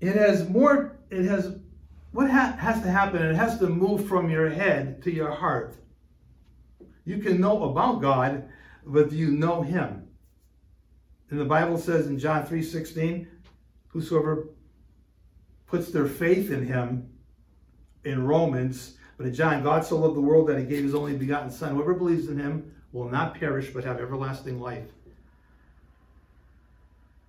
It 0.00 0.16
has 0.16 0.48
more. 0.48 0.98
It 1.10 1.24
has 1.24 1.56
what 2.12 2.30
ha- 2.30 2.56
has 2.58 2.82
to 2.82 2.90
happen. 2.90 3.22
It 3.22 3.36
has 3.36 3.58
to 3.58 3.68
move 3.68 4.06
from 4.08 4.30
your 4.30 4.50
head 4.50 5.02
to 5.04 5.10
your 5.12 5.30
heart. 5.30 5.76
You 7.04 7.18
can 7.18 7.40
know 7.40 7.64
about 7.64 8.00
God, 8.00 8.48
but 8.84 9.12
you 9.12 9.30
know 9.30 9.62
Him? 9.62 10.08
And 11.30 11.40
the 11.40 11.44
Bible 11.44 11.78
says 11.78 12.06
in 12.06 12.18
John 12.18 12.44
three 12.44 12.62
sixteen, 12.62 13.28
whosoever 13.88 14.48
puts 15.66 15.90
their 15.90 16.06
faith 16.06 16.50
in 16.50 16.66
Him. 16.66 17.10
In 18.04 18.22
Romans, 18.26 18.98
but 19.16 19.24
in 19.24 19.32
John, 19.32 19.62
God 19.62 19.82
so 19.82 19.96
loved 19.96 20.14
the 20.14 20.20
world 20.20 20.46
that 20.48 20.58
He 20.58 20.66
gave 20.66 20.84
His 20.84 20.94
only 20.94 21.16
begotten 21.16 21.50
Son. 21.50 21.74
Whoever 21.74 21.94
believes 21.94 22.28
in 22.28 22.38
Him 22.38 22.73
will 22.94 23.10
not 23.10 23.34
perish 23.34 23.70
but 23.74 23.84
have 23.84 24.00
everlasting 24.00 24.60
life. 24.60 24.88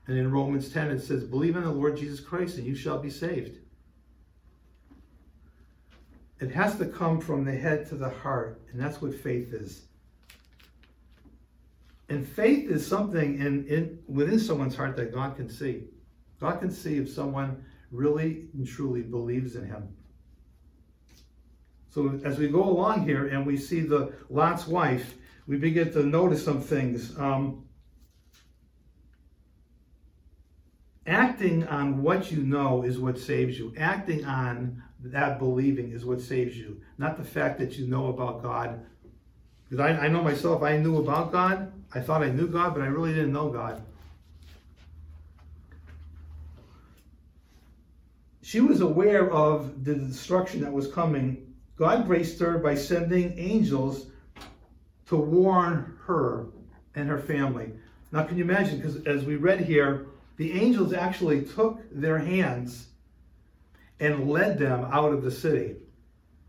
And 0.07 0.17
in 0.17 0.31
Romans 0.31 0.71
10, 0.71 0.91
it 0.91 1.01
says, 1.01 1.23
Believe 1.23 1.55
in 1.55 1.63
the 1.63 1.71
Lord 1.71 1.97
Jesus 1.97 2.19
Christ 2.19 2.57
and 2.57 2.67
you 2.67 2.75
shall 2.75 2.99
be 2.99 3.09
saved. 3.09 3.57
It 6.39 6.51
has 6.51 6.77
to 6.77 6.85
come 6.85 7.19
from 7.19 7.43
the 7.43 7.55
head 7.55 7.87
to 7.89 7.95
the 7.95 8.09
heart, 8.09 8.61
and 8.71 8.79
that's 8.79 9.01
what 9.01 9.15
faith 9.15 9.53
is. 9.53 9.85
And 12.09 12.27
faith 12.27 12.69
is 12.69 12.85
something 12.85 13.39
in, 13.39 13.65
in 13.67 13.99
within 14.07 14.37
someone's 14.37 14.75
heart 14.75 14.95
that 14.97 15.13
God 15.13 15.35
can 15.35 15.49
see. 15.49 15.85
God 16.39 16.59
can 16.59 16.69
see 16.69 16.97
if 16.97 17.09
someone 17.09 17.65
really 17.89 18.49
and 18.53 18.67
truly 18.67 19.01
believes 19.01 19.55
in 19.55 19.65
Him. 19.65 19.87
So 21.89 22.19
as 22.23 22.37
we 22.37 22.49
go 22.49 22.63
along 22.63 23.05
here 23.05 23.27
and 23.27 23.43
we 23.43 23.57
see 23.57 23.79
the 23.79 24.13
Lot's 24.29 24.67
wife, 24.67 25.15
we 25.47 25.57
begin 25.57 25.91
to 25.93 26.03
notice 26.03 26.43
some 26.43 26.61
things. 26.61 27.17
Um, 27.17 27.65
acting 31.05 31.67
on 31.67 32.01
what 32.01 32.31
you 32.31 32.41
know 32.43 32.83
is 32.83 32.99
what 32.99 33.19
saves 33.19 33.57
you. 33.57 33.73
Acting 33.77 34.25
on 34.25 34.81
that 35.03 35.37
believing 35.37 35.91
is 35.91 36.03
what 36.03 36.19
saves 36.19 36.57
you, 36.57 36.81
not 36.97 37.17
the 37.17 37.23
fact 37.23 37.59
that 37.59 37.77
you 37.77 37.87
know 37.87 38.07
about 38.07 38.41
God. 38.41 38.83
Because 39.69 39.85
I, 39.85 40.05
I 40.05 40.07
know 40.07 40.23
myself, 40.23 40.63
I 40.63 40.77
knew 40.77 40.97
about 40.97 41.31
God. 41.31 41.71
I 41.93 41.99
thought 41.99 42.23
I 42.23 42.29
knew 42.29 42.47
God, 42.47 42.73
but 42.73 42.81
I 42.81 42.87
really 42.87 43.13
didn't 43.13 43.33
know 43.33 43.49
God. 43.49 43.83
She 48.41 48.59
was 48.59 48.81
aware 48.81 49.31
of 49.31 49.83
the 49.83 49.95
destruction 49.95 50.61
that 50.61 50.71
was 50.71 50.87
coming. 50.87 51.53
God 51.77 52.05
graced 52.05 52.39
her 52.39 52.59
by 52.59 52.75
sending 52.75 53.37
angels 53.37 54.07
to 55.07 55.17
warn 55.17 55.97
her 56.05 56.47
and 56.95 57.09
her 57.09 57.19
family. 57.19 57.71
Now, 58.11 58.23
can 58.23 58.37
you 58.37 58.43
imagine? 58.43 58.77
Because 58.77 59.05
as 59.05 59.25
we 59.25 59.35
read 59.35 59.61
here, 59.61 60.07
the 60.37 60.53
angels 60.59 60.93
actually 60.93 61.43
took 61.43 61.79
their 61.91 62.17
hands 62.17 62.87
and 63.99 64.29
led 64.29 64.57
them 64.57 64.85
out 64.85 65.13
of 65.13 65.23
the 65.23 65.31
city. 65.31 65.75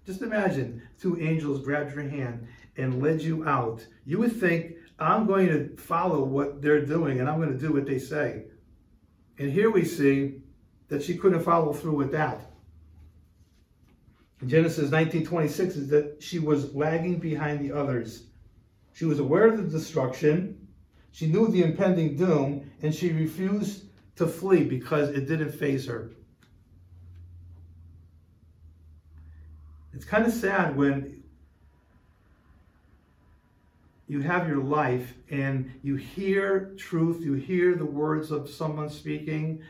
Just 0.04 0.22
imagine 0.22 0.82
two 1.00 1.20
angels 1.20 1.64
grabbed 1.64 1.94
your 1.94 2.08
hand 2.08 2.46
and 2.76 3.02
led 3.02 3.20
you 3.20 3.46
out. 3.48 3.84
You 4.04 4.18
would 4.18 4.38
think, 4.38 4.74
I'm 4.98 5.26
going 5.26 5.48
to 5.48 5.76
follow 5.76 6.24
what 6.24 6.62
they're 6.62 6.84
doing 6.84 7.20
and 7.20 7.28
I'm 7.28 7.40
going 7.40 7.52
to 7.52 7.58
do 7.58 7.72
what 7.72 7.86
they 7.86 7.98
say. 7.98 8.44
And 9.38 9.50
here 9.50 9.70
we 9.70 9.84
see 9.84 10.40
that 10.88 11.02
she 11.02 11.16
couldn't 11.16 11.42
follow 11.42 11.72
through 11.72 11.96
with 11.96 12.12
that. 12.12 12.40
In 14.40 14.48
Genesis 14.48 14.90
19:26 14.90 15.60
is 15.76 15.88
that 15.88 16.22
she 16.22 16.38
was 16.38 16.74
lagging 16.74 17.18
behind 17.18 17.60
the 17.60 17.76
others. 17.76 18.24
She 18.96 19.04
was 19.04 19.18
aware 19.18 19.46
of 19.46 19.58
the 19.58 19.78
destruction, 19.78 20.68
she 21.12 21.26
knew 21.26 21.48
the 21.48 21.62
impending 21.62 22.16
doom, 22.16 22.70
and 22.80 22.94
she 22.94 23.12
refused 23.12 23.84
to 24.14 24.26
flee 24.26 24.64
because 24.64 25.10
it 25.10 25.28
didn't 25.28 25.52
faze 25.52 25.84
her. 25.84 26.12
It's 29.92 30.06
kind 30.06 30.24
of 30.24 30.32
sad 30.32 30.78
when 30.78 31.22
you 34.08 34.22
have 34.22 34.48
your 34.48 34.64
life 34.64 35.12
and 35.28 35.70
you 35.82 35.96
hear 35.96 36.72
truth, 36.78 37.22
you 37.22 37.34
hear 37.34 37.74
the 37.74 37.84
words 37.84 38.30
of 38.30 38.48
someone 38.48 38.88
speaking, 38.88 39.60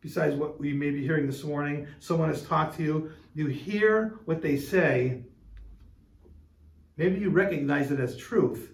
besides 0.00 0.34
what 0.34 0.58
we 0.58 0.72
may 0.72 0.90
be 0.90 1.00
hearing 1.00 1.28
this 1.28 1.44
morning, 1.44 1.86
someone 2.00 2.28
has 2.28 2.42
talked 2.42 2.76
to 2.78 2.82
you, 2.82 3.12
you 3.36 3.46
hear 3.46 4.18
what 4.24 4.42
they 4.42 4.56
say, 4.56 5.22
maybe 6.96 7.20
you 7.20 7.30
recognize 7.30 7.90
it 7.90 8.00
as 8.00 8.16
truth, 8.16 8.72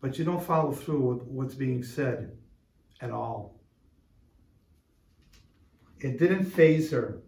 but 0.00 0.18
you 0.18 0.24
don't 0.24 0.42
follow 0.42 0.72
through 0.72 1.00
with 1.00 1.22
what's 1.22 1.54
being 1.54 1.82
said 1.82 2.36
at 3.00 3.10
all. 3.10 3.60
It 6.00 6.18
didn't 6.18 6.44
faze 6.44 6.90
her. 6.90 7.22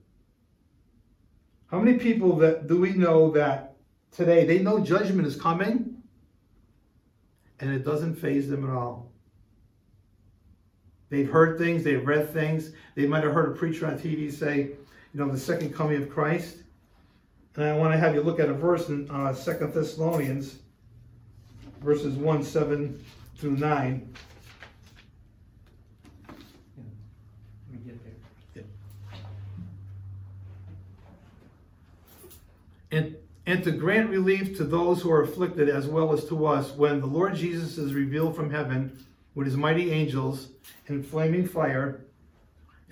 How 1.66 1.78
many 1.78 1.98
people 1.98 2.36
that 2.36 2.66
do 2.66 2.80
we 2.80 2.92
know 2.92 3.30
that 3.32 3.76
today 4.10 4.44
they 4.44 4.58
know 4.58 4.80
judgment 4.80 5.26
is 5.26 5.36
coming 5.36 5.96
and 7.60 7.70
it 7.72 7.84
doesn't 7.84 8.16
faze 8.16 8.48
them 8.48 8.64
at 8.64 8.70
all? 8.70 9.12
They've 11.08 11.30
heard 11.30 11.58
things, 11.58 11.84
they've 11.84 12.04
read 12.04 12.32
things. 12.32 12.72
They 12.96 13.06
might 13.06 13.22
have 13.22 13.32
heard 13.32 13.52
a 13.52 13.54
preacher 13.54 13.86
on 13.86 13.96
TV 13.96 14.32
say, 14.32 14.70
you 15.12 15.20
know, 15.20 15.30
the 15.30 15.38
second 15.38 15.72
coming 15.72 16.02
of 16.02 16.10
Christ. 16.10 16.63
And 17.56 17.64
I 17.64 17.76
want 17.76 17.92
to 17.92 17.98
have 17.98 18.14
you 18.14 18.22
look 18.22 18.40
at 18.40 18.48
a 18.48 18.54
verse 18.54 18.88
in 18.88 19.08
uh, 19.10 19.32
Second 19.32 19.72
Thessalonians, 19.72 20.56
verses 21.80 22.16
1, 22.16 22.42
7 22.42 23.04
through 23.36 23.56
9. 23.56 24.14
And, 32.90 33.16
and 33.46 33.64
to 33.64 33.72
grant 33.72 34.10
relief 34.10 34.56
to 34.56 34.64
those 34.64 35.02
who 35.02 35.10
are 35.10 35.22
afflicted 35.22 35.68
as 35.68 35.86
well 35.88 36.12
as 36.12 36.24
to 36.26 36.46
us 36.46 36.70
when 36.72 37.00
the 37.00 37.06
Lord 37.06 37.34
Jesus 37.34 37.76
is 37.76 37.92
revealed 37.92 38.36
from 38.36 38.50
heaven 38.50 39.04
with 39.34 39.46
his 39.46 39.56
mighty 39.56 39.90
angels 39.90 40.48
in 40.86 41.02
flaming 41.02 41.46
fire, 41.46 42.04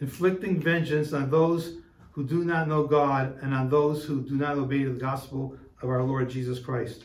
inflicting 0.01 0.61
vengeance 0.61 1.12
on 1.12 1.31
those 1.31 1.82
who 2.12 2.25
do 2.25 2.44
not 2.44 2.68
know 2.68 2.87
God 2.87 3.38
and 3.42 3.55
on 3.55 3.68
those 3.68 4.05
who 4.05 4.22
do 4.22 4.37
not 4.37 4.59
obey 4.59 4.85
the 4.85 4.90
gospel 4.92 5.57
of 5.83 5.88
our 5.88 6.03
Lord 6.03 6.31
Jesus 6.31 6.59
Christ. 6.59 7.05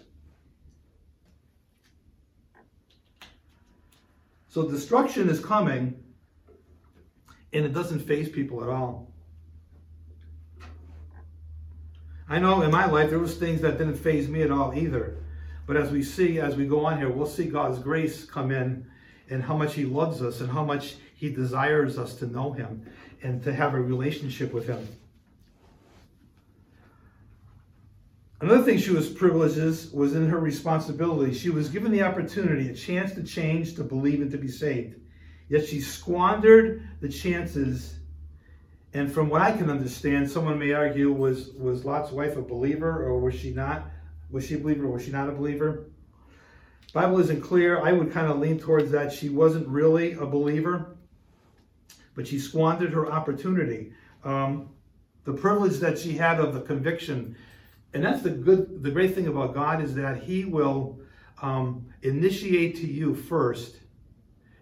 So 4.49 4.67
destruction 4.67 5.29
is 5.29 5.39
coming, 5.39 6.03
and 7.53 7.65
it 7.65 7.73
doesn't 7.73 7.99
faze 7.99 8.29
people 8.29 8.63
at 8.63 8.69
all. 8.69 9.11
I 12.29 12.39
know 12.39 12.61
in 12.61 12.71
my 12.71 12.85
life 12.87 13.09
there 13.09 13.19
was 13.19 13.35
things 13.35 13.61
that 13.61 13.77
didn't 13.77 13.95
faze 13.95 14.27
me 14.27 14.41
at 14.41 14.51
all 14.51 14.73
either. 14.75 15.17
But 15.65 15.77
as 15.77 15.91
we 15.91 16.03
see, 16.03 16.39
as 16.39 16.55
we 16.55 16.65
go 16.65 16.85
on 16.85 16.97
here, 16.97 17.09
we'll 17.09 17.27
see 17.27 17.45
God's 17.45 17.79
grace 17.79 18.25
come 18.25 18.51
in 18.51 18.85
and 19.29 19.43
how 19.43 19.55
much 19.55 19.75
he 19.75 19.85
loves 19.85 20.21
us 20.21 20.41
and 20.41 20.49
how 20.49 20.63
much 20.63 20.95
he 21.15 21.29
desires 21.29 21.97
us 21.97 22.15
to 22.15 22.25
know 22.25 22.51
him 22.51 22.85
and 23.23 23.43
to 23.43 23.53
have 23.53 23.73
a 23.73 23.81
relationship 23.81 24.53
with 24.53 24.67
him. 24.67 24.87
Another 28.39 28.61
thing 28.63 28.77
she 28.77 28.91
was 28.91 29.09
privileged 29.09 29.93
was 29.93 30.15
in 30.15 30.29
her 30.29 30.39
responsibility. 30.39 31.33
She 31.33 31.49
was 31.49 31.69
given 31.69 31.91
the 31.91 32.03
opportunity, 32.03 32.69
a 32.69 32.73
chance 32.73 33.13
to 33.13 33.23
change, 33.23 33.75
to 33.75 33.83
believe, 33.83 34.21
and 34.21 34.29
to 34.31 34.37
be 34.37 34.47
saved. 34.47 34.99
Yet 35.49 35.67
she 35.67 35.81
squandered 35.81 36.87
the 37.01 37.09
chances. 37.09 37.95
And 38.93 39.11
from 39.11 39.29
what 39.29 39.41
I 39.41 39.53
can 39.53 39.71
understand, 39.71 40.29
someone 40.29 40.59
may 40.59 40.73
argue, 40.73 41.11
was, 41.11 41.49
was 41.57 41.83
Lot's 41.83 42.11
wife 42.11 42.37
a 42.37 42.41
believer 42.41 43.03
or 43.03 43.19
was 43.19 43.33
she 43.33 43.51
not? 43.53 43.89
Was 44.29 44.45
she 44.45 44.55
a 44.55 44.59
believer 44.59 44.85
or 44.85 44.91
was 44.91 45.05
she 45.05 45.11
not 45.11 45.29
a 45.29 45.31
believer? 45.31 45.89
Bible 46.93 47.19
isn't 47.19 47.41
clear. 47.41 47.83
I 47.83 47.91
would 47.91 48.11
kind 48.11 48.27
of 48.27 48.39
lean 48.39 48.59
towards 48.59 48.91
that 48.91 49.11
she 49.11 49.29
wasn't 49.29 49.67
really 49.67 50.13
a 50.13 50.25
believer, 50.25 50.96
but 52.17 52.27
she 52.27 52.37
squandered 52.37 52.91
her 52.91 53.09
opportunity. 53.09 53.93
Um, 54.25 54.67
the 55.23 55.31
privilege 55.31 55.77
that 55.79 55.97
she 55.97 56.17
had 56.17 56.41
of 56.41 56.53
the 56.53 56.61
conviction 56.61 57.37
and 57.93 58.03
that's 58.03 58.21
the 58.21 58.29
good, 58.29 58.83
the 58.83 58.91
great 58.91 59.15
thing 59.15 59.27
about 59.27 59.53
God 59.53 59.81
is 59.81 59.95
that 59.95 60.21
He 60.21 60.45
will 60.45 60.99
um, 61.41 61.85
initiate 62.01 62.75
to 62.77 62.87
you 62.87 63.15
first 63.15 63.77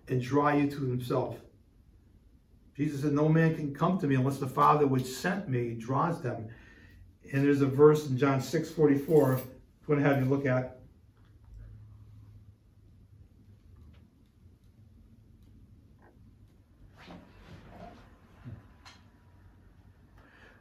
and 0.07 0.21
draw 0.21 0.53
you 0.53 0.69
to 0.69 0.85
Himself. 0.85 1.37
Jesus 2.77 3.01
said, 3.01 3.13
No 3.13 3.27
man 3.27 3.55
can 3.55 3.73
come 3.73 3.97
to 3.99 4.07
me 4.07 4.15
unless 4.15 4.37
the 4.37 4.47
Father 4.47 4.85
which 4.85 5.05
sent 5.05 5.49
me 5.49 5.73
draws 5.73 6.21
them. 6.21 6.47
And 7.33 7.43
there's 7.43 7.61
a 7.61 7.67
verse 7.67 8.07
in 8.07 8.17
John 8.17 8.39
6 8.39 8.69
44, 8.69 9.33
I'm 9.33 9.41
going 9.87 10.01
to 10.01 10.07
have 10.07 10.23
you 10.23 10.29
look 10.29 10.45
at. 10.45 10.74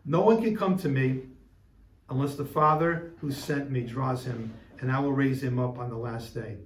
No 0.05 0.21
one 0.21 0.43
can 0.43 0.57
come 0.57 0.77
to 0.79 0.89
me 0.89 1.23
unless 2.11 2.35
the 2.35 2.45
Father 2.45 3.15
who 3.21 3.31
sent 3.31 3.71
me 3.71 3.81
draws 3.81 4.25
him, 4.25 4.53
and 4.81 4.93
I 4.93 5.01
will 5.01 5.13
raise 5.13 5.43
him 5.43 5.59
up 5.59 5.79
on 5.79 5.89
the 5.89 5.97
last 5.97 6.35
day. 6.35 6.59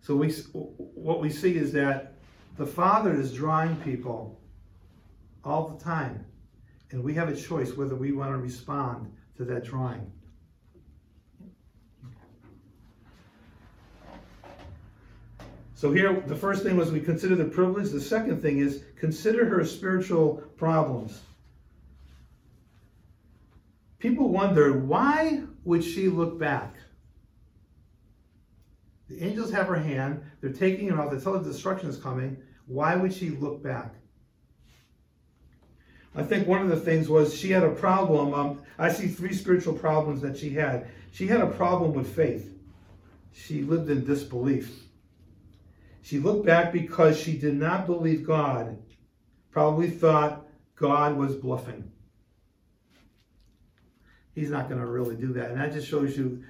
So 0.00 0.16
we, 0.16 0.32
what 0.52 1.20
we 1.20 1.30
see 1.30 1.56
is 1.56 1.72
that 1.72 2.14
the 2.56 2.66
Father 2.66 3.14
is 3.18 3.32
drawing 3.32 3.76
people 3.76 4.40
all 5.44 5.68
the 5.68 5.82
time, 5.82 6.26
and 6.90 7.02
we 7.02 7.14
have 7.14 7.28
a 7.28 7.36
choice 7.36 7.76
whether 7.76 7.94
we 7.94 8.12
want 8.12 8.32
to 8.32 8.38
respond 8.38 9.12
to 9.36 9.44
that 9.44 9.64
drawing. 9.64 10.10
So 15.74 15.90
here, 15.92 16.22
the 16.26 16.36
first 16.36 16.62
thing 16.62 16.76
was 16.76 16.92
we 16.92 17.00
consider 17.00 17.34
the 17.34 17.44
privilege. 17.44 17.90
The 17.90 18.00
second 18.00 18.40
thing 18.40 18.58
is 18.58 18.84
consider 18.96 19.44
her 19.46 19.64
spiritual 19.64 20.36
problems. 20.56 21.20
People 23.98 24.28
wonder 24.28 24.78
why 24.78 25.42
would 25.64 25.82
she 25.82 26.08
look 26.08 26.38
back? 26.38 26.76
The 29.08 29.22
angels 29.22 29.50
have 29.50 29.66
her 29.66 29.76
hand, 29.76 30.22
they're 30.40 30.52
taking 30.52 30.88
her 30.88 31.00
out, 31.00 31.10
they 31.10 31.18
tell 31.18 31.36
her 31.36 31.44
destruction 31.44 31.88
is 31.88 31.96
coming. 31.96 32.36
Why 32.66 32.96
would 32.96 33.12
she 33.12 33.30
look 33.30 33.62
back? 33.62 33.94
I 36.14 36.22
think 36.22 36.46
one 36.46 36.62
of 36.62 36.68
the 36.68 36.76
things 36.76 37.08
was 37.08 37.34
she 37.34 37.50
had 37.50 37.64
a 37.64 37.70
problem. 37.70 38.32
Um, 38.32 38.62
I 38.78 38.90
see 38.90 39.08
three 39.08 39.34
spiritual 39.34 39.74
problems 39.74 40.20
that 40.22 40.36
she 40.38 40.50
had. 40.50 40.88
She 41.12 41.26
had 41.26 41.40
a 41.40 41.46
problem 41.46 41.92
with 41.92 42.14
faith. 42.14 42.56
She 43.32 43.62
lived 43.62 43.90
in 43.90 44.04
disbelief. 44.04 44.83
She 46.04 46.20
looked 46.20 46.46
back 46.46 46.72
because 46.72 47.18
she 47.18 47.36
did 47.36 47.54
not 47.54 47.86
believe 47.86 48.24
God, 48.24 48.78
probably 49.50 49.90
thought 49.90 50.46
God 50.76 51.16
was 51.16 51.34
bluffing 51.34 51.90
he's 54.34 54.50
not 54.50 54.68
going 54.68 54.80
to 54.80 54.86
really 54.86 55.16
do 55.16 55.32
that. 55.34 55.50
And 55.50 55.60
that 55.60 55.72
just 55.72 55.88
shows 55.88 56.16
you 56.16 56.42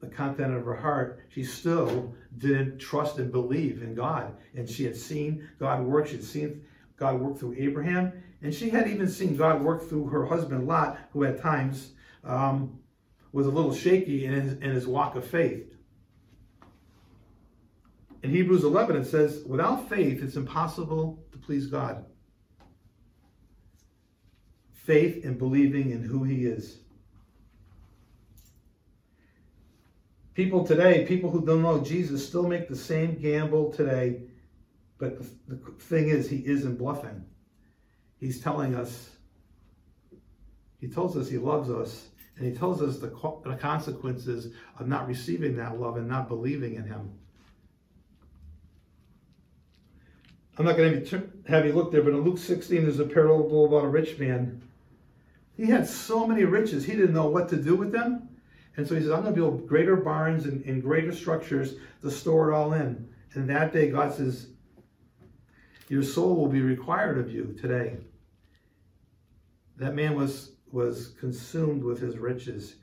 the 0.00 0.06
content 0.06 0.54
of 0.54 0.64
her 0.64 0.74
heart. 0.74 1.20
She 1.28 1.42
still 1.42 2.14
didn't 2.38 2.78
trust 2.78 3.18
and 3.18 3.32
believe 3.32 3.82
in 3.82 3.94
God. 3.94 4.36
And 4.54 4.68
she 4.68 4.84
had 4.84 4.96
seen 4.96 5.48
God 5.58 5.82
work. 5.82 6.06
She 6.06 6.16
had 6.16 6.24
seen 6.24 6.64
God 6.96 7.20
work 7.20 7.38
through 7.38 7.56
Abraham. 7.58 8.12
And 8.42 8.54
she 8.54 8.70
had 8.70 8.88
even 8.88 9.08
seen 9.08 9.36
God 9.36 9.62
work 9.62 9.88
through 9.88 10.06
her 10.06 10.26
husband 10.26 10.66
Lot, 10.66 10.98
who 11.12 11.24
at 11.24 11.40
times 11.40 11.92
um, 12.22 12.78
was 13.32 13.46
a 13.46 13.50
little 13.50 13.74
shaky 13.74 14.26
in 14.26 14.32
his, 14.32 14.52
in 14.54 14.70
his 14.70 14.86
walk 14.86 15.16
of 15.16 15.26
faith. 15.26 15.75
In 18.22 18.30
Hebrews 18.30 18.64
11, 18.64 18.96
it 18.96 19.04
says, 19.04 19.42
without 19.46 19.88
faith, 19.88 20.22
it's 20.22 20.36
impossible 20.36 21.24
to 21.32 21.38
please 21.38 21.66
God 21.66 22.04
faith 24.86 25.24
and 25.24 25.36
believing 25.36 25.90
in 25.90 26.00
who 26.00 26.22
he 26.22 26.46
is. 26.46 26.78
People 30.34 30.64
today, 30.64 31.04
people 31.04 31.28
who 31.28 31.44
don't 31.44 31.62
know 31.62 31.80
Jesus, 31.80 32.26
still 32.26 32.46
make 32.46 32.68
the 32.68 32.76
same 32.76 33.16
gamble 33.16 33.72
today, 33.72 34.20
but 34.98 35.18
the 35.48 35.56
thing 35.80 36.08
is, 36.08 36.30
he 36.30 36.46
isn't 36.46 36.76
bluffing. 36.76 37.24
He's 38.18 38.40
telling 38.40 38.76
us, 38.76 39.10
he 40.78 40.86
tells 40.86 41.16
us 41.16 41.28
he 41.28 41.38
loves 41.38 41.68
us, 41.68 42.08
and 42.36 42.46
he 42.46 42.56
tells 42.56 42.80
us 42.80 42.98
the, 42.98 43.08
the 43.44 43.56
consequences 43.56 44.54
of 44.78 44.86
not 44.86 45.08
receiving 45.08 45.56
that 45.56 45.80
love 45.80 45.96
and 45.96 46.06
not 46.06 46.28
believing 46.28 46.74
in 46.74 46.84
him. 46.84 47.18
I'm 50.58 50.64
not 50.64 50.76
going 50.76 51.04
to 51.04 51.30
have 51.48 51.66
you 51.66 51.72
look 51.72 51.92
there, 51.92 52.02
but 52.02 52.14
in 52.14 52.22
Luke 52.22 52.38
16, 52.38 52.82
there's 52.82 52.98
a 52.98 53.04
parable 53.04 53.66
about 53.66 53.84
a 53.84 53.88
rich 53.88 54.18
man 54.18 54.62
he 55.56 55.66
had 55.66 55.88
so 55.88 56.26
many 56.26 56.44
riches, 56.44 56.84
he 56.84 56.92
didn't 56.92 57.14
know 57.14 57.28
what 57.28 57.48
to 57.48 57.56
do 57.56 57.74
with 57.74 57.90
them. 57.90 58.28
And 58.76 58.86
so 58.86 58.94
he 58.94 59.00
says, 59.00 59.10
I'm 59.10 59.22
going 59.22 59.34
to 59.34 59.40
build 59.40 59.66
greater 59.66 59.96
barns 59.96 60.44
and, 60.44 60.62
and 60.66 60.82
greater 60.82 61.12
structures 61.12 61.76
to 62.02 62.10
store 62.10 62.50
it 62.50 62.54
all 62.54 62.74
in. 62.74 63.08
And 63.32 63.48
that 63.48 63.72
day, 63.72 63.90
God 63.90 64.14
says, 64.14 64.48
Your 65.88 66.02
soul 66.02 66.36
will 66.36 66.48
be 66.48 66.60
required 66.60 67.16
of 67.16 67.32
you 67.32 67.56
today. 67.58 67.96
That 69.78 69.94
man 69.94 70.14
was, 70.14 70.52
was 70.70 71.14
consumed 71.18 71.82
with 71.82 72.00
his 72.00 72.18
riches. 72.18 72.76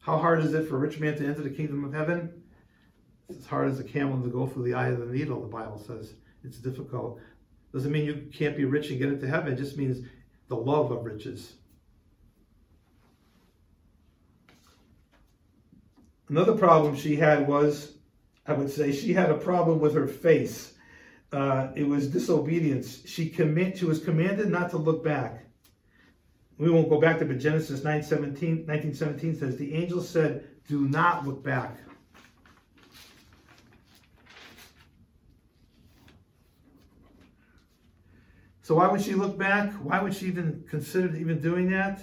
How 0.00 0.16
hard 0.16 0.42
is 0.42 0.54
it 0.54 0.68
for 0.68 0.76
a 0.76 0.80
rich 0.80 0.98
man 0.98 1.16
to 1.18 1.26
enter 1.26 1.42
the 1.42 1.50
kingdom 1.50 1.84
of 1.84 1.92
heaven? 1.92 2.42
It's 3.28 3.40
as 3.40 3.46
hard 3.46 3.70
as 3.70 3.78
a 3.78 3.84
camel 3.84 4.22
to 4.22 4.30
go 4.30 4.46
through 4.46 4.64
the 4.64 4.74
eye 4.74 4.88
of 4.88 5.00
the 5.00 5.06
needle, 5.06 5.42
the 5.42 5.48
Bible 5.48 5.78
says. 5.78 6.14
It's 6.46 6.58
difficult. 6.58 7.20
Doesn't 7.72 7.92
mean 7.92 8.06
you 8.06 8.28
can't 8.32 8.56
be 8.56 8.64
rich 8.64 8.90
and 8.90 8.98
get 8.98 9.08
into 9.08 9.26
heaven. 9.26 9.52
It 9.52 9.56
just 9.56 9.76
means 9.76 10.06
the 10.48 10.56
love 10.56 10.90
of 10.90 11.04
riches. 11.04 11.54
Another 16.28 16.54
problem 16.54 16.96
she 16.96 17.16
had 17.16 17.46
was, 17.46 17.92
I 18.46 18.52
would 18.52 18.70
say, 18.70 18.92
she 18.92 19.12
had 19.12 19.30
a 19.30 19.36
problem 19.36 19.80
with 19.80 19.94
her 19.94 20.08
face. 20.08 20.74
Uh, 21.32 21.68
it 21.74 21.86
was 21.86 22.08
disobedience. 22.08 23.06
She 23.06 23.28
commit, 23.28 23.78
she 23.78 23.84
was 23.84 24.02
commanded 24.02 24.48
not 24.48 24.70
to 24.70 24.78
look 24.78 25.04
back. 25.04 25.44
We 26.58 26.70
won't 26.70 26.88
go 26.88 27.00
back 27.00 27.18
to, 27.18 27.24
but 27.26 27.38
Genesis 27.38 27.84
9, 27.84 28.02
17, 28.02 28.66
1917 28.66 29.36
says, 29.36 29.56
The 29.56 29.74
angel 29.74 30.00
said, 30.00 30.46
Do 30.66 30.88
not 30.88 31.26
look 31.26 31.44
back. 31.44 31.78
So 38.66 38.74
why 38.74 38.88
would 38.88 39.00
she 39.00 39.14
look 39.14 39.38
back? 39.38 39.72
Why 39.74 40.02
would 40.02 40.12
she 40.12 40.26
even 40.26 40.64
consider 40.68 41.14
even 41.14 41.40
doing 41.40 41.70
that? 41.70 42.00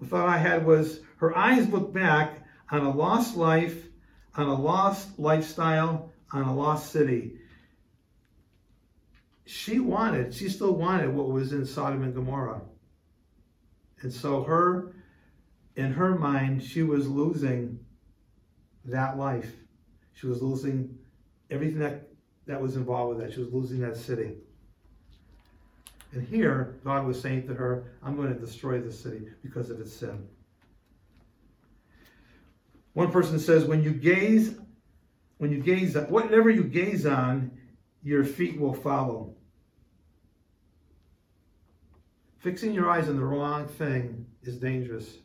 The 0.00 0.06
thought 0.06 0.28
I 0.28 0.36
had 0.36 0.66
was 0.66 0.98
her 1.18 1.38
eyes 1.38 1.68
looked 1.68 1.94
back 1.94 2.42
on 2.68 2.80
a 2.80 2.90
lost 2.90 3.36
life, 3.36 3.86
on 4.34 4.48
a 4.48 4.60
lost 4.60 5.20
lifestyle, 5.20 6.10
on 6.32 6.42
a 6.42 6.52
lost 6.52 6.90
city. 6.90 7.38
She 9.44 9.78
wanted, 9.78 10.34
she 10.34 10.48
still 10.48 10.74
wanted 10.74 11.14
what 11.14 11.28
was 11.28 11.52
in 11.52 11.64
Sodom 11.64 12.02
and 12.02 12.12
Gomorrah. 12.12 12.62
And 14.00 14.12
so 14.12 14.42
her, 14.42 14.96
in 15.76 15.92
her 15.92 16.18
mind, 16.18 16.64
she 16.64 16.82
was 16.82 17.06
losing 17.06 17.78
that 18.84 19.16
life. 19.16 19.54
She 20.14 20.26
was 20.26 20.42
losing 20.42 20.98
everything 21.52 21.78
that, 21.78 22.08
that 22.48 22.60
was 22.60 22.74
involved 22.74 23.16
with 23.16 23.24
that. 23.24 23.32
She 23.32 23.38
was 23.38 23.52
losing 23.52 23.78
that 23.82 23.96
city. 23.96 24.38
And 26.12 26.26
here, 26.26 26.78
God 26.84 27.06
was 27.06 27.20
saying 27.20 27.46
to 27.48 27.54
her, 27.54 27.92
I'm 28.02 28.16
going 28.16 28.32
to 28.32 28.38
destroy 28.38 28.80
the 28.80 28.92
city 28.92 29.28
because 29.42 29.70
of 29.70 29.80
its 29.80 29.92
sin. 29.92 30.26
One 32.94 33.12
person 33.12 33.38
says, 33.38 33.64
when 33.64 33.82
you 33.82 33.92
gaze, 33.92 34.56
when 35.36 35.52
you 35.52 35.62
gaze, 35.62 35.96
whatever 36.08 36.50
you 36.50 36.64
gaze 36.64 37.06
on, 37.06 37.50
your 38.02 38.24
feet 38.24 38.58
will 38.58 38.74
follow. 38.74 39.34
Fixing 42.38 42.72
your 42.72 42.90
eyes 42.90 43.08
on 43.08 43.16
the 43.16 43.24
wrong 43.24 43.68
thing 43.68 44.26
is 44.42 44.56
dangerous. 44.56 45.18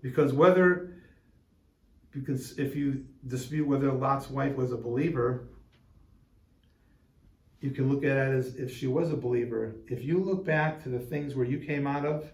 Because 0.00 0.32
whether, 0.32 0.94
because 2.10 2.58
if 2.58 2.74
you 2.74 3.04
dispute 3.26 3.66
whether 3.66 3.92
Lot's 3.92 4.30
wife 4.30 4.56
was 4.56 4.72
a 4.72 4.76
believer, 4.76 5.48
you 7.62 7.70
can 7.70 7.88
look 7.88 8.04
at 8.04 8.16
it 8.16 8.34
as 8.34 8.56
if 8.56 8.76
she 8.76 8.88
was 8.88 9.12
a 9.12 9.16
believer. 9.16 9.76
If 9.88 10.04
you 10.04 10.18
look 10.18 10.44
back 10.44 10.82
to 10.82 10.88
the 10.88 10.98
things 10.98 11.36
where 11.36 11.46
you 11.46 11.58
came 11.58 11.86
out 11.86 12.04
of, 12.04 12.30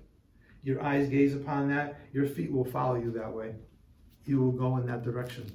your 0.63 0.83
eyes 0.83 1.09
gaze 1.09 1.35
upon 1.35 1.69
that, 1.69 2.01
your 2.13 2.27
feet 2.27 2.51
will 2.51 2.65
follow 2.65 2.97
you 2.97 3.13
that 3.13 3.33
way. 3.33 3.55
You 4.25 4.41
will 4.41 4.53
go 4.53 4.79
in 4.79 4.87
that 4.87 5.05
direction. 5.05 5.55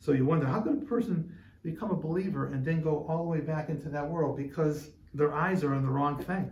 So 0.00 0.10
you 0.12 0.24
wonder, 0.24 0.46
how 0.46 0.60
could 0.60 0.82
a 0.82 0.86
person 0.86 1.32
become 1.62 1.92
a 1.92 1.96
believer 1.96 2.48
and 2.48 2.64
then 2.64 2.82
go 2.82 3.06
all 3.08 3.18
the 3.18 3.30
way 3.30 3.40
back 3.40 3.68
into 3.68 3.88
that 3.90 4.08
world? 4.08 4.36
Because 4.36 4.90
their 5.14 5.32
eyes 5.32 5.62
are 5.62 5.72
on 5.72 5.82
the 5.82 5.90
wrong 5.90 6.20
thing. 6.22 6.50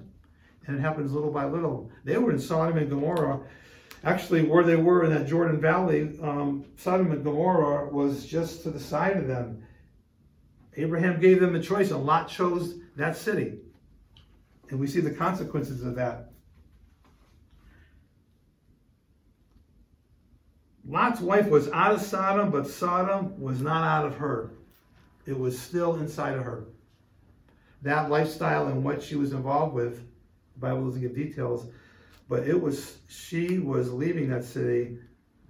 And 0.67 0.77
it 0.77 0.81
happens 0.81 1.13
little 1.13 1.33
by 1.33 1.45
little. 1.45 1.91
They 2.05 2.19
were 2.19 2.31
in 2.31 2.39
Sodom 2.39 2.79
and 2.79 2.89
Gomorrah. 2.89 3.41
Actually, 4.05 4.45
where 4.45 4.63
they 4.63 4.77
were 4.77 5.05
in 5.05 5.11
that 5.11 5.27
Jordan 5.27 5.61
Valley, 5.61 6.17
um, 6.23 6.65
Sodom 6.77 7.11
and 7.11 7.25
Gomorrah 7.25 7.89
was 7.89 8.27
just 8.27 8.63
to 8.63 8.71
the 8.71 8.79
side 8.79 9.17
of 9.17 9.27
them. 9.27 9.65
Abraham 10.79 11.21
gave 11.21 11.41
them 11.41 11.57
a 11.57 11.63
choice, 11.63 11.91
and 11.91 12.07
Lot 12.07 12.29
chose 12.29 12.77
that 12.97 13.17
city. 13.17 13.59
And 14.71 14.79
we 14.79 14.87
see 14.87 15.01
the 15.01 15.11
consequences 15.11 15.83
of 15.83 15.97
that. 15.97 16.31
Lot's 20.87 21.21
wife 21.21 21.49
was 21.49 21.69
out 21.73 21.93
of 21.93 22.01
Sodom, 22.01 22.51
but 22.51 22.67
Sodom 22.67 23.39
was 23.41 23.61
not 23.61 23.85
out 23.85 24.07
of 24.07 24.17
her. 24.19 24.53
It 25.27 25.37
was 25.37 25.59
still 25.59 25.97
inside 25.97 26.39
of 26.39 26.45
her. 26.45 26.65
That 27.83 28.09
lifestyle 28.09 28.69
and 28.69 28.85
what 28.85 29.03
she 29.03 29.17
was 29.17 29.33
involved 29.33 29.75
with, 29.75 29.99
the 30.55 30.61
Bible 30.61 30.87
doesn't 30.87 31.03
give 31.03 31.15
details, 31.15 31.67
but 32.29 32.47
it 32.47 32.61
was, 32.61 32.99
she 33.09 33.59
was 33.59 33.93
leaving 33.93 34.29
that 34.31 34.45
city, 34.45 34.99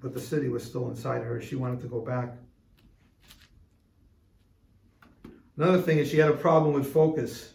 but 0.01 0.14
the 0.14 0.20
city 0.20 0.49
was 0.49 0.64
still 0.64 0.89
inside 0.89 1.22
her. 1.22 1.41
She 1.41 1.55
wanted 1.55 1.81
to 1.81 1.87
go 1.87 2.01
back. 2.01 2.35
Another 5.59 5.82
thing 5.82 5.98
is 5.98 6.09
she 6.09 6.18
had 6.18 6.30
a 6.30 6.36
problem 6.36 6.72
with 6.72 6.92
focus. 6.92 7.52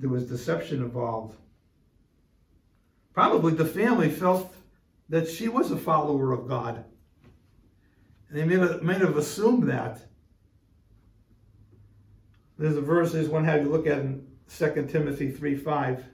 There 0.00 0.10
was 0.10 0.26
deception 0.26 0.82
involved. 0.82 1.36
Probably 3.12 3.54
the 3.54 3.64
family 3.64 4.10
felt 4.10 4.52
that 5.08 5.28
she 5.28 5.46
was 5.46 5.70
a 5.70 5.76
follower 5.76 6.32
of 6.32 6.48
God. 6.48 6.84
And 8.28 8.36
they 8.36 8.44
may 8.44 8.56
have, 8.58 8.82
may 8.82 8.94
have 8.94 9.16
assumed 9.16 9.70
that. 9.70 10.00
There's 12.58 12.76
a 12.76 12.80
verse 12.80 13.14
I 13.14 13.18
just 13.18 13.30
want 13.30 13.46
to 13.46 13.50
have 13.52 13.62
you 13.62 13.68
look 13.68 13.86
at 13.86 13.98
in 14.00 14.26
2 14.52 14.88
Timothy 14.90 15.30
3 15.30 15.56
5. 15.56 16.04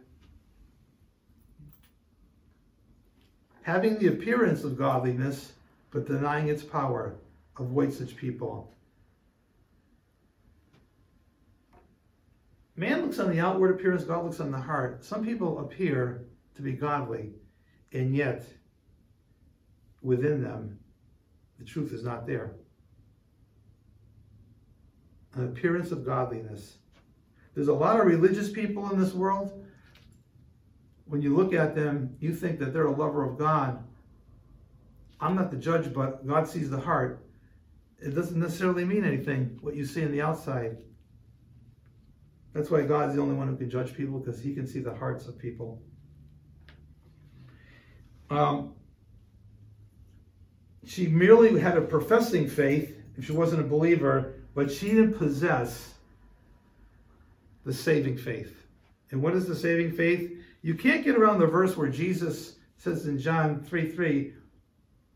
Having 3.62 3.98
the 4.00 4.08
appearance 4.08 4.64
of 4.64 4.76
godliness, 4.76 5.52
but 5.90 6.06
denying 6.06 6.48
its 6.48 6.62
power, 6.62 7.14
avoid 7.58 7.94
such 7.94 8.16
people. 8.16 8.74
Man 12.76 13.02
looks 13.02 13.18
on 13.18 13.30
the 13.30 13.40
outward 13.40 13.72
appearance, 13.72 14.04
God 14.04 14.24
looks 14.24 14.40
on 14.40 14.50
the 14.50 14.58
heart. 14.58 15.04
Some 15.04 15.24
people 15.24 15.58
appear 15.60 16.26
to 16.54 16.62
be 16.62 16.72
godly, 16.72 17.32
and 17.92 18.14
yet 18.14 18.46
within 20.02 20.42
them, 20.42 20.78
the 21.58 21.64
truth 21.64 21.92
is 21.92 22.02
not 22.02 22.26
there. 22.26 22.52
An 25.34 25.44
appearance 25.44 25.90
of 25.90 26.04
godliness. 26.04 26.78
There's 27.54 27.68
a 27.68 27.74
lot 27.74 28.00
of 28.00 28.06
religious 28.06 28.50
people 28.50 28.90
in 28.90 28.98
this 28.98 29.12
world. 29.12 29.64
When 31.04 31.20
you 31.20 31.36
look 31.36 31.52
at 31.52 31.74
them, 31.74 32.16
you 32.20 32.34
think 32.34 32.58
that 32.60 32.72
they're 32.72 32.86
a 32.86 32.96
lover 32.96 33.24
of 33.24 33.36
God. 33.36 33.84
I'm 35.20 35.34
not 35.34 35.50
the 35.50 35.56
judge, 35.56 35.92
but 35.92 36.26
God 36.26 36.48
sees 36.48 36.70
the 36.70 36.80
heart. 36.80 37.26
It 37.98 38.14
doesn't 38.14 38.38
necessarily 38.38 38.84
mean 38.84 39.04
anything 39.04 39.58
what 39.60 39.74
you 39.74 39.84
see 39.84 40.04
on 40.04 40.12
the 40.12 40.22
outside. 40.22 40.78
That's 42.52 42.70
why 42.70 42.82
God's 42.82 43.14
the 43.14 43.22
only 43.22 43.34
one 43.34 43.48
who 43.48 43.56
can 43.56 43.70
judge 43.70 43.94
people 43.94 44.18
because 44.18 44.40
he 44.40 44.54
can 44.54 44.66
see 44.66 44.80
the 44.80 44.94
hearts 44.94 45.26
of 45.26 45.38
people. 45.38 45.80
Um, 48.28 48.74
she 50.84 51.06
merely 51.06 51.58
had 51.58 51.76
a 51.76 51.80
professing 51.80 52.48
faith 52.48 52.96
if 53.16 53.26
she 53.26 53.32
wasn't 53.32 53.60
a 53.60 53.64
believer, 53.64 54.34
but 54.54 54.70
she 54.70 54.88
didn't 54.88 55.14
possess 55.14 55.94
the 57.64 57.72
saving 57.72 58.16
faith. 58.16 58.66
And 59.10 59.22
what 59.22 59.34
is 59.34 59.46
the 59.46 59.54
saving 59.54 59.92
faith? 59.92 60.32
You 60.62 60.74
can't 60.74 61.04
get 61.04 61.16
around 61.16 61.38
the 61.38 61.46
verse 61.46 61.76
where 61.76 61.88
Jesus 61.88 62.56
says 62.76 63.06
in 63.06 63.18
John 63.18 63.62
3 63.62 63.90
3, 63.90 64.32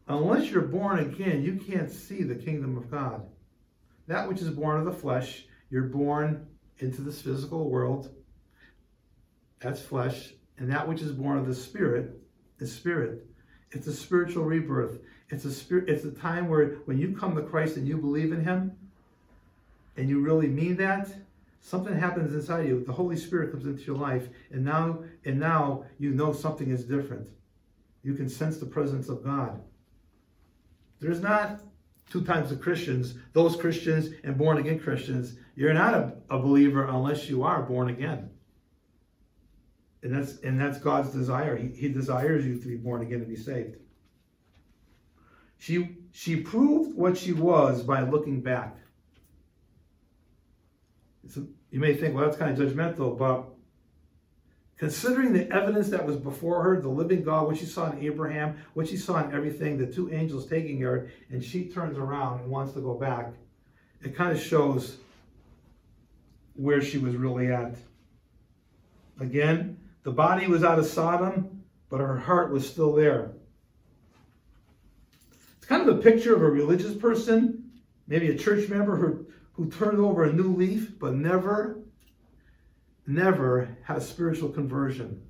unless 0.09 0.51
you're 0.51 0.63
born 0.63 0.99
again, 1.01 1.43
you 1.43 1.57
can't 1.57 1.91
see 1.91 2.23
the 2.23 2.35
kingdom 2.35 2.77
of 2.77 2.91
God. 2.91 3.27
That 4.07 4.29
which 4.29 4.41
is 4.41 4.51
born 4.51 4.79
of 4.79 4.85
the 4.85 4.93
flesh, 4.93 5.47
you're 5.71 5.85
born 5.85 6.47
into 6.79 7.03
this 7.03 7.23
physical 7.23 7.71
world. 7.71 8.11
That's 9.61 9.81
flesh. 9.81 10.33
And 10.59 10.71
that 10.71 10.87
which 10.87 11.03
is 11.03 11.13
born 11.13 11.39
of 11.39 11.47
the 11.47 11.55
spirit 11.55 12.21
is 12.59 12.75
spirit. 12.75 13.27
It's 13.71 13.87
a 13.87 13.93
spiritual 13.93 14.45
rebirth. 14.45 15.01
It's 15.31 15.45
a 15.45 15.53
spirit, 15.53 15.89
it's 15.89 16.05
a 16.05 16.13
time 16.13 16.49
where 16.49 16.77
when 16.85 16.99
you 16.99 17.17
come 17.17 17.35
to 17.35 17.43
Christ 17.43 17.77
and 17.77 17.89
you 17.89 17.97
believe 17.97 18.33
in 18.33 18.45
him 18.45 18.73
and 19.97 20.09
you 20.09 20.21
really 20.21 20.49
mean 20.49 20.77
that, 20.77 21.09
something 21.61 21.99
happens 21.99 22.35
inside 22.35 22.69
you. 22.69 22.85
The 22.85 22.93
Holy 22.93 23.17
Spirit 23.17 23.51
comes 23.51 23.65
into 23.65 23.83
your 23.85 23.97
life, 23.97 24.29
and 24.51 24.65
now 24.65 25.03
and 25.25 25.41
now 25.41 25.85
you 25.99 26.11
know 26.11 26.33
something 26.33 26.71
is 26.71 26.85
different. 26.85 27.29
You 28.03 28.15
can 28.15 28.29
sense 28.29 28.59
the 28.59 28.67
presence 28.67 29.09
of 29.09 29.25
God. 29.25 29.63
There's 31.01 31.21
not 31.21 31.61
two 32.11 32.23
types 32.23 32.51
of 32.51 32.61
Christians, 32.61 33.15
those 33.33 33.57
Christians 33.57 34.11
and 34.25 34.37
born 34.37 34.59
again 34.59 34.79
Christians. 34.79 35.37
You're 35.55 35.75
not 35.75 35.95
a, 35.95 36.13
a 36.31 36.39
believer 36.39 36.85
unless 36.85 37.29
you 37.29 37.45
are 37.45 37.63
born 37.63 37.89
again. 37.89 38.31
And 40.03 40.15
that's 40.15 40.39
and 40.41 40.61
that's 40.61 40.79
God's 40.79 41.11
desire. 41.11 41.57
He, 41.57 41.69
he 41.69 41.89
desires 41.89 42.45
you 42.45 42.59
to 42.59 42.69
be 42.69 42.77
born 42.77 43.03
again 43.03 43.21
and 43.21 43.29
be 43.29 43.37
saved. 43.37 43.77
She 45.59 45.97
she 46.13 46.37
proved 46.37 46.95
what 46.95 47.17
she 47.17 47.33
was 47.33 47.83
by 47.83 48.03
looking 48.03 48.41
back. 48.41 48.77
So 51.27 51.47
you 51.71 51.81
may 51.81 51.95
think, 51.95 52.15
well, 52.15 52.25
that's 52.25 52.37
kind 52.37 52.57
of 52.57 52.69
judgmental, 52.69 53.19
but 53.19 53.47
considering 54.77 55.33
the 55.33 55.51
evidence 55.51 55.89
that 55.89 56.05
was 56.05 56.17
before 56.17 56.63
her, 56.63 56.81
the 56.81 56.89
living 56.89 57.23
God, 57.23 57.47
what 57.47 57.57
she 57.57 57.65
saw 57.65 57.91
in 57.91 57.99
Abraham, 58.05 58.59
what 58.75 58.87
she 58.87 58.99
saw 58.99 59.25
in 59.25 59.33
everything, 59.33 59.79
the 59.79 59.87
two 59.87 60.13
angels 60.13 60.47
taking 60.47 60.81
her, 60.83 61.11
and 61.31 61.43
she 61.43 61.65
turns 61.65 61.97
around 61.97 62.41
and 62.41 62.51
wants 62.51 62.75
to 62.75 62.81
go 62.81 62.95
back, 62.95 63.33
it 64.03 64.15
kind 64.15 64.33
of 64.33 64.41
shows 64.41 64.99
where 66.55 66.81
she 66.81 66.99
was 66.99 67.17
really 67.17 67.53
at. 67.53 67.77
Again, 69.21 69.79
the 70.03 70.13
body 70.13 70.47
was 70.47 70.65
out 70.65 70.79
of 70.79 70.87
Sodom, 70.87 71.65
but 71.89 72.01
her 72.01 72.19
heart 72.19 72.53
was 72.53 72.69
still 72.69 72.93
there. 72.93 73.33
It's 75.59 75.67
kind 75.67 75.89
of 75.89 75.99
a 75.99 76.03
picture 76.03 76.35
of 76.35 76.43
a 76.43 76.51
religious 76.51 76.95
person, 76.95 77.71
maybe 78.07 78.29
a 78.29 78.37
church 78.37 78.69
member 78.69 78.97
who, 78.97 79.27
who 79.53 79.71
turned 79.71 79.99
over 79.99 80.25
a 80.25 80.33
new 80.33 80.55
leaf, 80.55 80.99
but 80.99 81.15
never, 81.15 81.81
never 83.07 83.77
had 83.85 83.97
a 83.97 84.01
spiritual 84.01 84.51
conversion. 84.51 85.23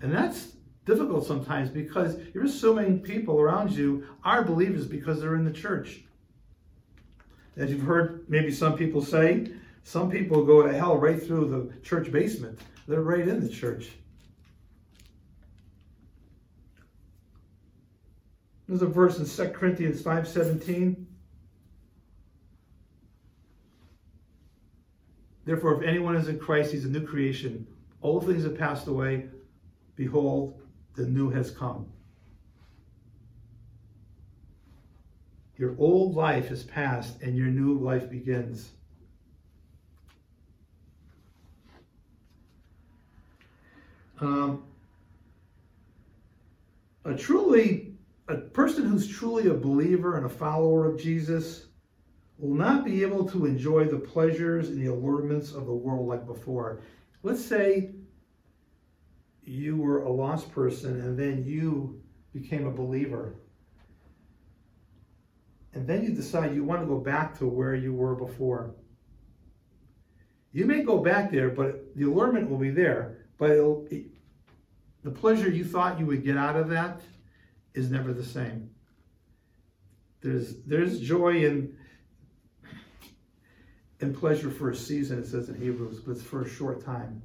And 0.00 0.12
that's 0.12 0.54
difficult 0.84 1.26
sometimes 1.26 1.70
because 1.70 2.16
you're 2.34 2.44
assuming 2.44 3.00
people 3.00 3.40
around 3.40 3.72
you 3.72 4.06
are 4.22 4.44
believers 4.44 4.86
because 4.86 5.20
they're 5.20 5.36
in 5.36 5.44
the 5.44 5.52
church. 5.52 6.02
As 7.56 7.70
you've 7.70 7.82
heard 7.82 8.24
maybe 8.28 8.50
some 8.50 8.76
people 8.76 9.00
say, 9.00 9.48
some 9.84 10.10
people 10.10 10.44
go 10.44 10.66
to 10.66 10.72
hell 10.72 10.96
right 10.96 11.22
through 11.22 11.48
the 11.48 11.80
church 11.82 12.10
basement. 12.10 12.58
They're 12.88 13.02
right 13.02 13.28
in 13.28 13.40
the 13.40 13.48
church. 13.48 13.90
There's 18.66 18.80
a 18.80 18.86
verse 18.86 19.18
in 19.18 19.26
2 19.26 19.52
Corinthians 19.52 20.02
5:17. 20.02 21.06
Therefore, 25.44 25.82
if 25.82 25.86
anyone 25.86 26.16
is 26.16 26.28
in 26.28 26.38
Christ, 26.38 26.72
he's 26.72 26.86
a 26.86 26.90
new 26.90 27.06
creation. 27.06 27.66
Old 28.02 28.24
things 28.24 28.44
have 28.44 28.56
passed 28.56 28.86
away. 28.86 29.28
Behold, 29.96 30.62
the 30.94 31.06
new 31.06 31.28
has 31.28 31.50
come. 31.50 31.92
Your 35.58 35.76
old 35.78 36.14
life 36.14 36.50
is 36.50 36.62
past 36.62 37.20
and 37.20 37.36
your 37.36 37.48
new 37.48 37.78
life 37.78 38.08
begins. 38.08 38.70
Um, 44.24 44.64
a 47.04 47.14
truly, 47.14 47.94
a 48.28 48.36
person 48.36 48.86
who's 48.86 49.06
truly 49.06 49.48
a 49.48 49.54
believer 49.54 50.16
and 50.16 50.24
a 50.24 50.30
follower 50.30 50.86
of 50.86 50.98
Jesus 50.98 51.66
will 52.38 52.54
not 52.54 52.84
be 52.84 53.02
able 53.02 53.28
to 53.28 53.44
enjoy 53.44 53.84
the 53.84 53.98
pleasures 53.98 54.68
and 54.68 54.80
the 54.80 54.90
allurements 54.90 55.52
of 55.52 55.66
the 55.66 55.74
world 55.74 56.08
like 56.08 56.26
before. 56.26 56.80
Let's 57.22 57.44
say 57.44 57.90
you 59.42 59.76
were 59.76 60.02
a 60.02 60.10
lost 60.10 60.50
person 60.52 61.00
and 61.00 61.18
then 61.18 61.44
you 61.44 62.02
became 62.32 62.66
a 62.66 62.70
believer. 62.70 63.34
And 65.74 65.86
then 65.86 66.02
you 66.04 66.10
decide 66.10 66.54
you 66.54 66.64
want 66.64 66.80
to 66.80 66.86
go 66.86 66.98
back 66.98 67.38
to 67.38 67.46
where 67.46 67.74
you 67.74 67.92
were 67.92 68.14
before. 68.14 68.74
You 70.52 70.66
may 70.66 70.82
go 70.82 70.98
back 70.98 71.30
there, 71.30 71.50
but 71.50 71.94
the 71.96 72.04
allurement 72.04 72.48
will 72.48 72.58
be 72.58 72.70
there, 72.70 73.26
but 73.38 73.50
it'll, 73.50 73.86
the 75.04 75.10
pleasure 75.10 75.50
you 75.50 75.64
thought 75.64 76.00
you 76.00 76.06
would 76.06 76.24
get 76.24 76.36
out 76.36 76.56
of 76.56 76.68
that 76.70 77.00
is 77.74 77.90
never 77.90 78.12
the 78.12 78.24
same. 78.24 78.70
There's 80.22 80.56
there's 80.66 81.00
joy 81.00 81.44
in 81.44 81.76
in 84.00 84.14
pleasure 84.14 84.50
for 84.50 84.70
a 84.70 84.76
season, 84.76 85.18
it 85.18 85.26
says 85.26 85.48
in 85.48 85.60
Hebrews, 85.60 86.00
but 86.00 86.12
it's 86.12 86.22
for 86.22 86.42
a 86.42 86.48
short 86.48 86.84
time. 86.84 87.22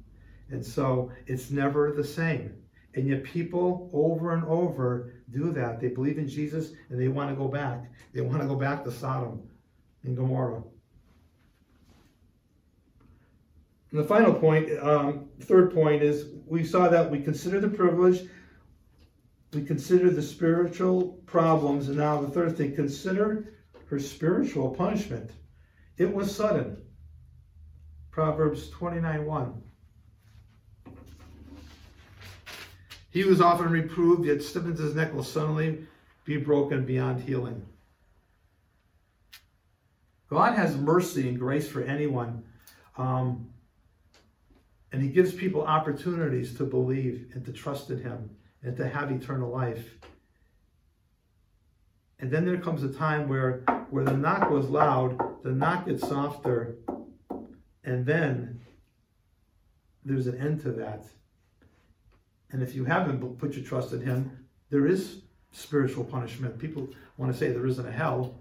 And 0.50 0.64
so 0.64 1.10
it's 1.26 1.50
never 1.50 1.92
the 1.92 2.04
same. 2.04 2.54
And 2.94 3.06
yet 3.06 3.24
people 3.24 3.90
over 3.92 4.34
and 4.34 4.44
over 4.44 5.14
do 5.30 5.52
that. 5.52 5.80
They 5.80 5.88
believe 5.88 6.18
in 6.18 6.28
Jesus 6.28 6.72
and 6.88 7.00
they 7.00 7.08
want 7.08 7.30
to 7.30 7.36
go 7.36 7.48
back. 7.48 7.90
They 8.12 8.20
want 8.20 8.42
to 8.42 8.48
go 8.48 8.56
back 8.56 8.84
to 8.84 8.92
Sodom 8.92 9.42
and 10.04 10.16
Gomorrah. 10.16 10.62
And 13.90 14.00
the 14.00 14.04
final 14.04 14.32
point, 14.32 14.70
um, 14.80 15.28
third 15.40 15.74
point, 15.74 16.02
is 16.02 16.26
we 16.46 16.64
saw 16.64 16.88
that 16.88 17.10
we 17.10 17.20
consider 17.20 17.60
the 17.60 17.68
privilege, 17.68 18.28
we 19.52 19.64
consider 19.64 20.10
the 20.10 20.22
spiritual 20.22 21.20
problems, 21.26 21.88
and 21.88 21.98
now 21.98 22.20
the 22.20 22.28
third 22.28 22.56
thing, 22.56 22.74
consider 22.74 23.54
her 23.86 23.98
spiritual 23.98 24.70
punishment. 24.70 25.32
It 25.96 26.14
was 26.14 26.34
sudden. 26.34 26.76
Proverbs 28.12 28.70
29 28.70 29.26
1. 29.26 29.62
He 33.10 33.24
was 33.24 33.40
often 33.40 33.70
reproved, 33.70 34.24
yet 34.24 34.42
stiffens 34.42 34.78
his 34.78 34.94
neck 34.94 35.12
will 35.12 35.24
suddenly 35.24 35.86
be 36.24 36.36
broken 36.36 36.84
beyond 36.84 37.20
healing. 37.22 37.66
God 40.28 40.54
has 40.54 40.76
mercy 40.76 41.28
and 41.28 41.38
grace 41.38 41.68
for 41.68 41.82
anyone. 41.82 42.44
Um, 42.96 43.49
and 44.92 45.02
he 45.02 45.08
gives 45.08 45.32
people 45.32 45.62
opportunities 45.62 46.54
to 46.56 46.64
believe 46.64 47.30
and 47.34 47.44
to 47.44 47.52
trust 47.52 47.90
in 47.90 48.02
him 48.02 48.30
and 48.62 48.76
to 48.76 48.88
have 48.88 49.10
eternal 49.10 49.50
life. 49.50 49.96
And 52.18 52.30
then 52.30 52.44
there 52.44 52.58
comes 52.58 52.82
a 52.82 52.92
time 52.92 53.28
where, 53.28 53.62
where 53.90 54.04
the 54.04 54.16
knock 54.16 54.50
was 54.50 54.68
loud, 54.68 55.42
the 55.42 55.52
knock 55.52 55.86
gets 55.86 56.06
softer, 56.06 56.76
and 57.84 58.04
then 58.04 58.60
there's 60.04 60.26
an 60.26 60.38
end 60.38 60.60
to 60.62 60.72
that. 60.72 61.06
And 62.50 62.62
if 62.62 62.74
you 62.74 62.84
haven't 62.84 63.38
put 63.38 63.54
your 63.54 63.64
trust 63.64 63.92
in 63.92 64.02
him, 64.02 64.46
there 64.70 64.86
is 64.86 65.22
spiritual 65.52 66.04
punishment. 66.04 66.58
People 66.58 66.88
want 67.16 67.32
to 67.32 67.38
say 67.38 67.48
there 67.48 67.66
isn't 67.66 67.86
a 67.86 67.92
hell, 67.92 68.38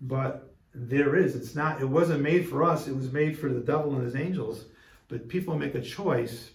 but 0.00 0.54
there 0.74 1.16
is. 1.16 1.36
It's 1.36 1.54
not, 1.54 1.80
it 1.80 1.88
wasn't 1.88 2.22
made 2.22 2.48
for 2.48 2.64
us, 2.64 2.88
it 2.88 2.96
was 2.96 3.12
made 3.12 3.38
for 3.38 3.48
the 3.48 3.60
devil 3.60 3.94
and 3.94 4.04
his 4.04 4.16
angels. 4.16 4.66
But 5.08 5.28
people 5.28 5.56
make 5.56 5.74
a 5.74 5.80
choice, 5.80 6.50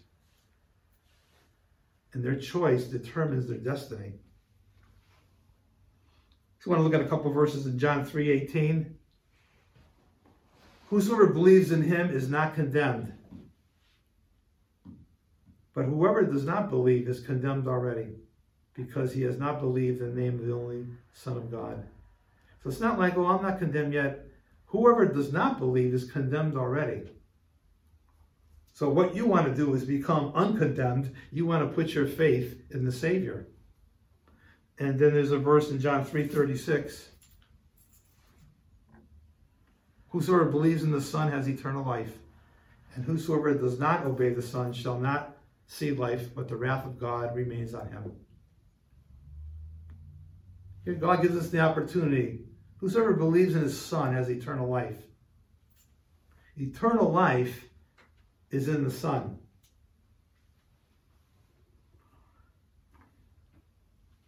and 2.14 2.24
their 2.24 2.36
choice 2.36 2.86
determines 2.86 3.48
their 3.48 3.58
destiny. 3.58 4.14
So 6.60 6.70
I 6.70 6.76
want 6.76 6.80
to 6.80 6.84
look 6.84 6.94
at 6.94 7.06
a 7.06 7.10
couple 7.10 7.32
verses 7.32 7.66
in 7.66 7.80
John 7.80 8.06
3:18. 8.06 8.98
Whosoever 10.90 11.28
believes 11.28 11.72
in 11.72 11.84
him 11.84 12.10
is 12.12 12.30
not 12.30 12.54
condemned. 12.54 13.14
But 15.74 15.86
whoever 15.86 16.26
does 16.26 16.44
not 16.44 16.70
believe 16.70 17.08
is 17.08 17.22
condemned 17.22 17.68
already, 17.68 18.18
because 18.74 19.14
he 19.14 19.22
has 19.22 19.40
not 19.40 19.62
believed 19.62 20.02
in 20.02 20.14
the 20.14 20.22
name 20.22 20.38
of 20.38 20.46
the 20.46 20.54
only 20.54 20.86
Son 21.14 21.38
of 21.38 21.50
God. 21.50 21.88
So 22.62 22.70
it's 22.70 22.82
not 22.82 23.00
like, 23.00 23.18
oh, 23.18 23.26
I'm 23.26 23.42
not 23.42 23.60
condemned 23.60 23.94
yet. 23.94 24.28
Whoever 24.66 25.06
does 25.06 25.32
not 25.32 25.60
believe 25.60 25.94
is 25.94 26.12
condemned 26.12 26.58
already. 26.58 27.10
So 28.82 28.90
what 28.90 29.14
you 29.16 29.28
want 29.28 29.46
to 29.46 29.54
do 29.54 29.76
is 29.76 29.86
become 29.86 30.32
uncondemned. 30.34 31.14
You 31.32 31.46
want 31.46 31.70
to 31.70 31.76
put 31.76 31.94
your 31.94 32.08
faith 32.08 32.64
in 32.72 32.84
the 32.84 32.92
Savior. 32.92 33.46
And 34.80 34.98
then 34.98 35.14
there's 35.14 35.30
a 35.30 35.38
verse 35.38 35.70
in 35.70 35.80
John 35.80 36.04
3:36. 36.04 37.10
Whosoever 40.10 40.46
believes 40.46 40.82
in 40.82 40.90
the 40.90 41.00
Son 41.00 41.30
has 41.30 41.48
eternal 41.48 41.86
life, 41.86 42.18
and 42.96 43.06
whosoever 43.06 43.54
does 43.54 43.78
not 43.78 44.04
obey 44.04 44.34
the 44.34 44.42
Son 44.42 44.74
shall 44.74 45.00
not 45.00 45.38
see 45.68 45.92
life, 45.92 46.34
but 46.34 46.48
the 46.48 46.58
wrath 46.58 46.84
of 46.84 46.98
God 46.98 47.36
remains 47.36 47.76
on 47.76 47.88
him. 47.88 48.14
Here 50.86 50.96
God 50.96 51.22
gives 51.22 51.38
us 51.38 51.52
the 51.52 51.60
opportunity. 51.60 52.48
Whosoever 52.78 53.14
believes 53.14 53.54
in 53.54 53.62
his 53.62 53.80
Son 53.80 54.12
has 54.16 54.28
eternal 54.28 54.68
life. 54.68 55.04
Eternal 56.58 57.12
life 57.12 57.68
is 58.52 58.68
in 58.68 58.84
the 58.84 58.92
son. 58.92 59.40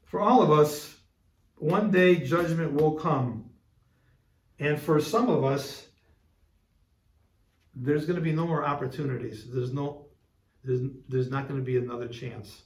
For 0.06 0.20
all 0.20 0.42
of 0.42 0.52
us, 0.52 0.96
one 1.58 1.92
day 1.92 2.18
judgment 2.18 2.74
will 2.74 2.94
come. 2.94 3.50
And 4.60 4.80
for 4.80 5.00
some 5.02 5.30
of 5.30 5.44
us, 5.44 5.88
there's 7.76 8.06
going 8.06 8.18
to 8.18 8.22
be 8.22 8.32
no 8.32 8.46
more 8.46 8.64
opportunities. 8.64 9.46
There's 9.52 9.74
no 9.74 10.06
there's, 10.64 10.82
there's 11.10 11.30
not 11.30 11.48
going 11.48 11.60
to 11.60 11.66
be 11.66 11.78
another 11.78 12.08
chance. 12.08 12.62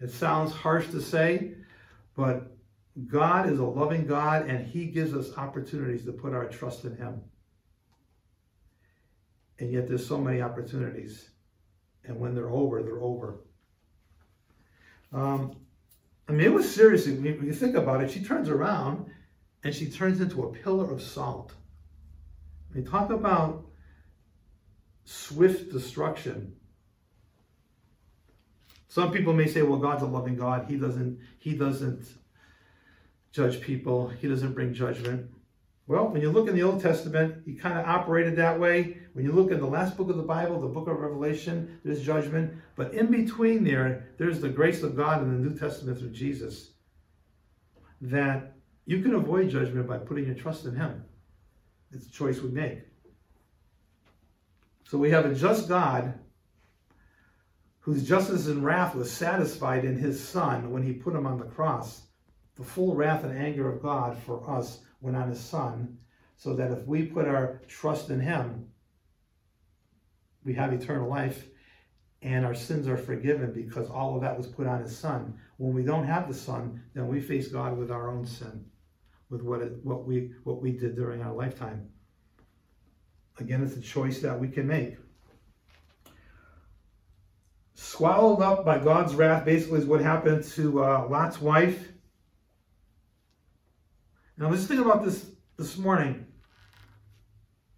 It 0.00 0.10
sounds 0.10 0.52
harsh 0.52 0.88
to 0.88 1.00
say, 1.00 1.54
but 2.16 2.54
God 3.06 3.48
is 3.48 3.58
a 3.58 3.64
loving 3.64 4.06
God 4.06 4.46
and 4.48 4.66
he 4.66 4.86
gives 4.86 5.14
us 5.14 5.36
opportunities 5.36 6.04
to 6.04 6.12
put 6.12 6.34
our 6.34 6.46
trust 6.46 6.84
in 6.84 6.96
him. 6.96 7.22
And 9.58 9.72
yet 9.72 9.88
there's 9.88 10.06
so 10.06 10.18
many 10.18 10.42
opportunities. 10.42 11.30
And 12.04 12.18
when 12.18 12.34
they're 12.34 12.50
over, 12.50 12.82
they're 12.82 13.00
over. 13.00 13.40
Um, 15.12 15.56
I 16.28 16.32
mean, 16.32 16.46
it 16.46 16.52
was 16.52 16.72
seriously, 16.72 17.14
when 17.14 17.46
you 17.46 17.52
think 17.52 17.76
about 17.76 18.02
it, 18.02 18.10
she 18.10 18.24
turns 18.24 18.48
around 18.48 19.06
and 19.62 19.74
she 19.74 19.86
turns 19.86 20.20
into 20.20 20.42
a 20.42 20.52
pillar 20.52 20.90
of 20.90 21.02
salt. 21.02 21.52
I 22.70 22.76
mean, 22.76 22.86
talk 22.86 23.10
about 23.10 23.66
swift 25.04 25.72
destruction. 25.72 26.56
Some 28.88 29.12
people 29.12 29.32
may 29.32 29.46
say, 29.46 29.62
well, 29.62 29.78
God's 29.78 30.02
a 30.02 30.06
loving 30.06 30.36
God. 30.36 30.66
He 30.68 30.76
doesn't, 30.76 31.18
he 31.38 31.54
doesn't 31.54 32.06
judge 33.32 33.60
people. 33.60 34.08
He 34.08 34.28
doesn't 34.28 34.52
bring 34.52 34.72
judgment. 34.72 35.30
Well, 35.86 36.08
when 36.08 36.22
you 36.22 36.30
look 36.30 36.48
in 36.48 36.54
the 36.54 36.62
Old 36.62 36.80
Testament, 36.80 37.42
he 37.44 37.54
kind 37.54 37.78
of 37.78 37.84
operated 37.86 38.36
that 38.36 38.58
way. 38.58 38.98
When 39.14 39.24
you 39.24 39.32
look 39.32 39.52
in 39.52 39.60
the 39.60 39.66
last 39.66 39.96
book 39.96 40.10
of 40.10 40.16
the 40.16 40.24
Bible, 40.24 40.60
the 40.60 40.66
book 40.66 40.88
of 40.88 40.98
Revelation, 40.98 41.80
there's 41.84 42.02
judgment. 42.02 42.52
But 42.74 42.94
in 42.94 43.12
between 43.12 43.62
there, 43.62 44.08
there's 44.18 44.40
the 44.40 44.48
grace 44.48 44.82
of 44.82 44.96
God 44.96 45.22
in 45.22 45.30
the 45.30 45.48
New 45.48 45.56
Testament 45.56 45.98
through 45.98 46.10
Jesus. 46.10 46.72
That 48.00 48.56
you 48.86 49.02
can 49.02 49.14
avoid 49.14 49.50
judgment 49.50 49.86
by 49.86 49.98
putting 49.98 50.26
your 50.26 50.34
trust 50.34 50.64
in 50.66 50.74
him. 50.74 51.04
It's 51.92 52.06
a 52.06 52.10
choice 52.10 52.40
we 52.40 52.50
make. 52.50 52.80
So 54.88 54.98
we 54.98 55.10
have 55.10 55.26
a 55.26 55.34
just 55.34 55.68
God 55.68 56.18
whose 57.78 58.06
justice 58.06 58.48
and 58.48 58.64
wrath 58.64 58.96
was 58.96 59.12
satisfied 59.12 59.84
in 59.84 59.96
his 59.96 60.22
Son 60.22 60.70
when 60.72 60.82
he 60.82 60.92
put 60.92 61.14
him 61.14 61.26
on 61.26 61.38
the 61.38 61.44
cross. 61.44 62.02
The 62.56 62.64
full 62.64 62.96
wrath 62.96 63.22
and 63.22 63.36
anger 63.36 63.70
of 63.70 63.80
God 63.80 64.18
for 64.18 64.48
us 64.50 64.80
went 65.00 65.16
on 65.16 65.28
his 65.28 65.40
son, 65.40 65.98
so 66.36 66.54
that 66.54 66.70
if 66.70 66.86
we 66.86 67.04
put 67.04 67.26
our 67.26 67.60
trust 67.68 68.10
in 68.10 68.20
him, 68.20 68.68
we 70.44 70.54
have 70.54 70.72
eternal 70.72 71.08
life 71.08 71.46
and 72.22 72.44
our 72.44 72.54
sins 72.54 72.88
are 72.88 72.96
forgiven 72.96 73.52
because 73.52 73.88
all 73.90 74.16
of 74.16 74.22
that 74.22 74.36
was 74.36 74.46
put 74.46 74.66
on 74.66 74.82
his 74.82 74.96
son. 74.96 75.38
When 75.58 75.74
we 75.74 75.82
don't 75.82 76.06
have 76.06 76.26
the 76.28 76.34
son, 76.34 76.82
then 76.94 77.06
we 77.08 77.20
face 77.20 77.48
God 77.48 77.76
with 77.76 77.90
our 77.90 78.10
own 78.10 78.26
sin, 78.26 78.64
with 79.30 79.42
what 79.42 79.60
it, 79.60 79.72
what 79.82 80.06
we 80.06 80.32
what 80.44 80.62
we 80.62 80.72
did 80.72 80.96
during 80.96 81.22
our 81.22 81.34
lifetime. 81.34 81.88
Again, 83.38 83.62
it's 83.62 83.76
a 83.76 83.80
choice 83.80 84.20
that 84.20 84.38
we 84.38 84.48
can 84.48 84.66
make. 84.66 84.96
Swallowed 87.74 88.40
up 88.40 88.64
by 88.64 88.78
God's 88.78 89.14
wrath, 89.14 89.44
basically, 89.44 89.80
is 89.80 89.86
what 89.86 90.00
happened 90.00 90.44
to 90.44 90.82
uh, 90.82 91.06
Lot's 91.08 91.40
wife 91.40 91.92
now 94.36 94.50
let's 94.50 94.66
think 94.66 94.80
about 94.80 95.04
this 95.04 95.26
this 95.56 95.78
morning. 95.78 96.26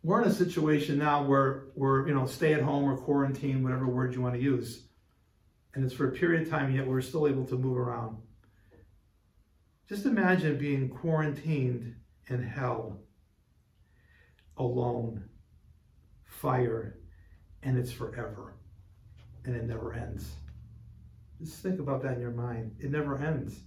We're 0.06 0.22
in 0.22 0.28
a 0.28 0.32
situation 0.32 0.98
now 0.98 1.24
where 1.24 1.64
we're, 1.74 2.06
you 2.06 2.14
know, 2.14 2.26
stay 2.26 2.54
at 2.54 2.62
home 2.62 2.84
or 2.84 2.96
quarantine, 2.96 3.64
whatever 3.64 3.88
word 3.88 4.14
you 4.14 4.22
want 4.22 4.36
to 4.36 4.40
use. 4.40 4.84
And 5.74 5.84
it's 5.84 5.92
for 5.92 6.06
a 6.06 6.12
period 6.12 6.42
of 6.42 6.48
time, 6.48 6.72
yet 6.72 6.86
we're 6.86 7.00
still 7.00 7.26
able 7.26 7.44
to 7.46 7.56
move 7.56 7.76
around. 7.76 8.18
Just 9.88 10.06
imagine 10.06 10.58
being 10.58 10.90
quarantined 10.90 11.96
in 12.28 12.40
hell, 12.40 13.00
alone, 14.56 15.24
fire, 16.24 17.00
and 17.64 17.76
it's 17.76 17.90
forever. 17.90 18.54
And 19.44 19.56
it 19.56 19.64
never 19.64 19.92
ends. 19.92 20.30
Just 21.40 21.64
think 21.64 21.80
about 21.80 22.04
that 22.04 22.14
in 22.14 22.20
your 22.20 22.30
mind. 22.30 22.76
It 22.78 22.92
never 22.92 23.18
ends. 23.18 23.58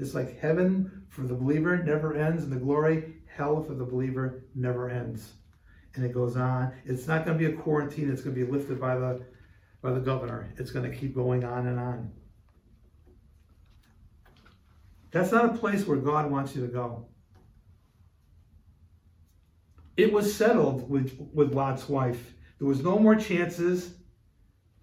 It's 0.00 0.12
like 0.12 0.40
heaven 0.40 1.04
for 1.08 1.22
the 1.22 1.34
believer 1.34 1.80
never 1.84 2.16
ends, 2.16 2.42
and 2.42 2.50
the 2.50 2.56
glory, 2.56 3.14
hell 3.28 3.62
for 3.62 3.74
the 3.74 3.84
believer 3.84 4.42
never 4.56 4.90
ends. 4.90 5.34
And 5.94 6.04
it 6.04 6.12
goes 6.12 6.36
on. 6.36 6.72
It's 6.84 7.06
not 7.06 7.24
going 7.24 7.38
to 7.38 7.48
be 7.48 7.52
a 7.52 7.56
quarantine, 7.56 8.10
it's 8.10 8.22
going 8.22 8.34
to 8.34 8.44
be 8.44 8.50
lifted 8.50 8.80
by 8.80 8.96
the 8.96 9.24
by 9.82 9.90
the 9.90 10.00
governor. 10.00 10.52
It's 10.56 10.70
going 10.70 10.88
to 10.90 10.96
keep 10.96 11.14
going 11.14 11.44
on 11.44 11.66
and 11.66 11.78
on. 11.78 12.12
That's 15.10 15.32
not 15.32 15.44
a 15.44 15.58
place 15.58 15.86
where 15.86 15.98
God 15.98 16.30
wants 16.30 16.54
you 16.54 16.64
to 16.64 16.72
go. 16.72 17.08
It 19.96 20.12
was 20.12 20.34
settled 20.34 20.88
with, 20.88 21.18
with 21.34 21.52
Lot's 21.52 21.88
wife. 21.88 22.32
There 22.58 22.68
was 22.68 22.82
no 22.82 22.98
more 22.98 23.14
chances. 23.14 23.88
It 23.88 23.92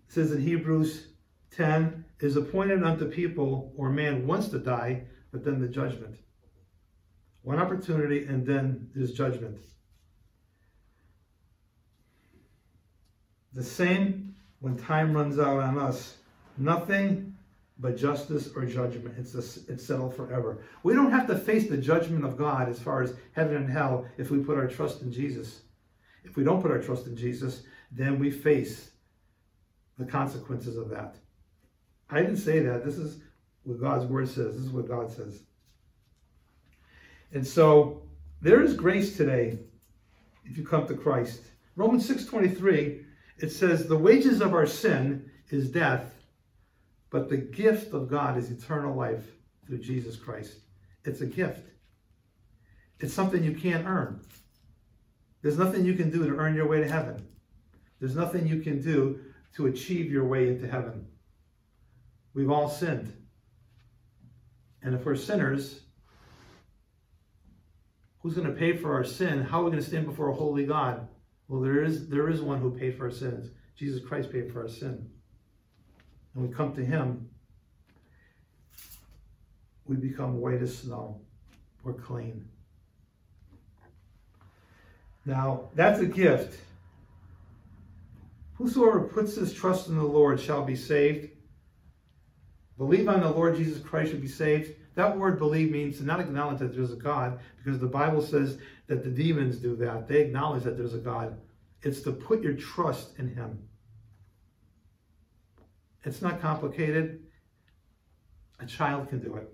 says 0.10 0.32
in 0.32 0.41
Hebrews 0.41 1.07
10, 1.55 2.05
is 2.20 2.36
appointed 2.36 2.84
unto 2.84 3.05
people 3.05 3.74
or 3.78 3.89
man 3.89 4.28
once 4.28 4.49
to 4.49 4.60
die, 4.60 5.03
but 5.32 5.43
then 5.43 5.60
the 5.60 5.68
judgment. 5.68 6.16
One 7.41 7.57
opportunity 7.57 8.26
and 8.26 8.45
then 8.45 8.89
there's 8.93 9.14
judgment. 9.14 9.57
The 13.53 13.63
same 13.63 14.35
when 14.59 14.77
time 14.77 15.13
runs 15.13 15.39
out 15.39 15.59
on 15.59 15.77
us. 15.77 16.17
Nothing 16.57 17.35
but 17.79 17.95
justice 17.95 18.49
or 18.55 18.65
judgment. 18.65 19.15
It's, 19.17 19.33
a, 19.35 19.71
it's 19.71 19.85
settled 19.85 20.15
forever. 20.15 20.59
We 20.83 20.93
don't 20.93 21.11
have 21.11 21.27
to 21.27 21.37
face 21.37 21.69
the 21.69 21.77
judgment 21.77 22.25
of 22.25 22.37
God 22.37 22.67
as 22.67 22.79
far 22.79 23.01
as 23.01 23.15
heaven 23.33 23.55
and 23.55 23.69
hell 23.69 24.05
if 24.17 24.31
we 24.31 24.39
put 24.39 24.57
our 24.57 24.67
trust 24.67 25.01
in 25.01 25.11
Jesus. 25.11 25.61
If 26.23 26.35
we 26.35 26.43
don't 26.43 26.61
put 26.61 26.71
our 26.71 26.81
trust 26.81 27.07
in 27.07 27.15
Jesus, 27.15 27.63
then 27.91 28.19
we 28.19 28.29
face 28.29 28.91
the 29.97 30.05
consequences 30.05 30.77
of 30.77 30.89
that. 30.89 31.15
I 32.09 32.21
didn't 32.21 32.37
say 32.37 32.59
that. 32.59 32.83
This 32.83 32.97
is 32.97 33.21
what 33.63 33.79
God's 33.79 34.05
word 34.05 34.27
says. 34.27 34.55
This 34.55 34.65
is 34.65 34.71
what 34.71 34.87
God 34.87 35.09
says. 35.09 35.43
And 37.31 37.45
so 37.45 38.01
there 38.41 38.61
is 38.61 38.73
grace 38.73 39.15
today 39.15 39.59
if 40.45 40.57
you 40.57 40.65
come 40.65 40.87
to 40.87 40.95
Christ. 40.95 41.41
Romans 41.75 42.05
6:23 42.09 43.05
it 43.39 43.51
says 43.51 43.87
the 43.87 43.97
wages 43.97 44.41
of 44.41 44.53
our 44.53 44.65
sin 44.65 45.29
is 45.49 45.69
death, 45.69 46.13
but 47.09 47.29
the 47.29 47.37
gift 47.37 47.93
of 47.93 48.09
God 48.09 48.37
is 48.37 48.51
eternal 48.51 48.95
life 48.95 49.23
through 49.65 49.79
Jesus 49.79 50.15
Christ. 50.15 50.55
It's 51.05 51.21
a 51.21 51.25
gift. 51.25 51.67
It's 52.99 53.13
something 53.13 53.43
you 53.43 53.55
can't 53.55 53.87
earn. 53.87 54.21
There's 55.41 55.57
nothing 55.57 55.85
you 55.85 55.93
can 55.93 56.09
do 56.09 56.27
to 56.27 56.35
earn 56.35 56.53
your 56.53 56.67
way 56.67 56.81
to 56.81 56.89
heaven. 56.89 57.25
There's 57.99 58.15
nothing 58.15 58.45
you 58.45 58.59
can 58.61 58.81
do 58.81 59.21
to 59.55 59.67
achieve 59.67 60.11
your 60.11 60.25
way 60.25 60.49
into 60.49 60.67
heaven. 60.67 61.07
We've 62.33 62.51
all 62.51 62.69
sinned. 62.69 63.13
And 64.81 64.93
if 64.93 65.05
we're 65.05 65.15
sinners, 65.15 65.81
who's 68.19 68.33
going 68.33 68.47
to 68.47 68.53
pay 68.53 68.75
for 68.75 68.93
our 68.93 69.03
sin? 69.03 69.41
How 69.41 69.61
are 69.61 69.65
we 69.65 69.71
going 69.71 69.83
to 69.83 69.89
stand 69.89 70.05
before 70.05 70.29
a 70.29 70.33
holy 70.33 70.65
God? 70.65 71.07
Well, 71.49 71.61
there 71.61 71.83
is 71.83 72.07
there 72.07 72.29
is 72.29 72.41
one 72.41 72.61
who 72.61 72.71
paid 72.71 72.95
for 72.95 73.05
our 73.05 73.11
sins. 73.11 73.49
Jesus 73.75 74.01
Christ 74.07 74.31
paid 74.31 74.53
for 74.53 74.61
our 74.61 74.69
sin. 74.69 75.09
And 76.35 76.47
we 76.47 76.53
come 76.53 76.73
to 76.75 76.85
him, 76.85 77.27
we 79.85 79.95
become 79.95 80.39
white 80.39 80.61
as 80.61 80.77
snow. 80.77 81.19
We're 81.83 81.93
clean. 81.93 82.47
Now, 85.25 85.69
that's 85.75 85.99
a 85.99 86.05
gift. 86.05 86.59
Whosoever 88.55 89.01
puts 89.01 89.35
his 89.35 89.53
trust 89.53 89.87
in 89.87 89.95
the 89.95 90.03
Lord 90.03 90.39
shall 90.39 90.63
be 90.63 90.75
saved. 90.75 91.29
Believe 92.77 93.07
on 93.07 93.21
the 93.21 93.29
Lord 93.29 93.55
Jesus 93.55 93.81
Christ 93.81 94.11
shall 94.11 94.19
be 94.19 94.27
saved. 94.27 94.75
That 94.95 95.17
word 95.17 95.39
believe 95.39 95.71
means 95.71 95.97
to 95.97 96.03
not 96.03 96.19
acknowledge 96.19 96.59
that 96.59 96.75
there's 96.75 96.91
a 96.91 96.97
God, 96.97 97.39
because 97.57 97.79
the 97.79 97.87
Bible 97.87 98.21
says 98.21 98.57
that 98.89 99.03
the 99.03 99.09
demons 99.09 99.57
do 99.57 99.75
that. 99.77 100.07
They 100.07 100.19
acknowledge 100.19 100.63
that 100.63 100.75
there's 100.75 100.95
a 100.95 100.97
God. 100.97 101.39
It's 101.83 102.01
to 102.01 102.11
put 102.11 102.41
your 102.41 102.53
trust 102.53 103.17
in 103.19 103.33
Him. 103.33 103.59
It's 106.03 106.23
not 106.23 106.41
complicated. 106.41 107.21
A 108.59 108.65
child 108.65 109.07
can 109.07 109.19
do 109.19 109.35
it. 109.35 109.47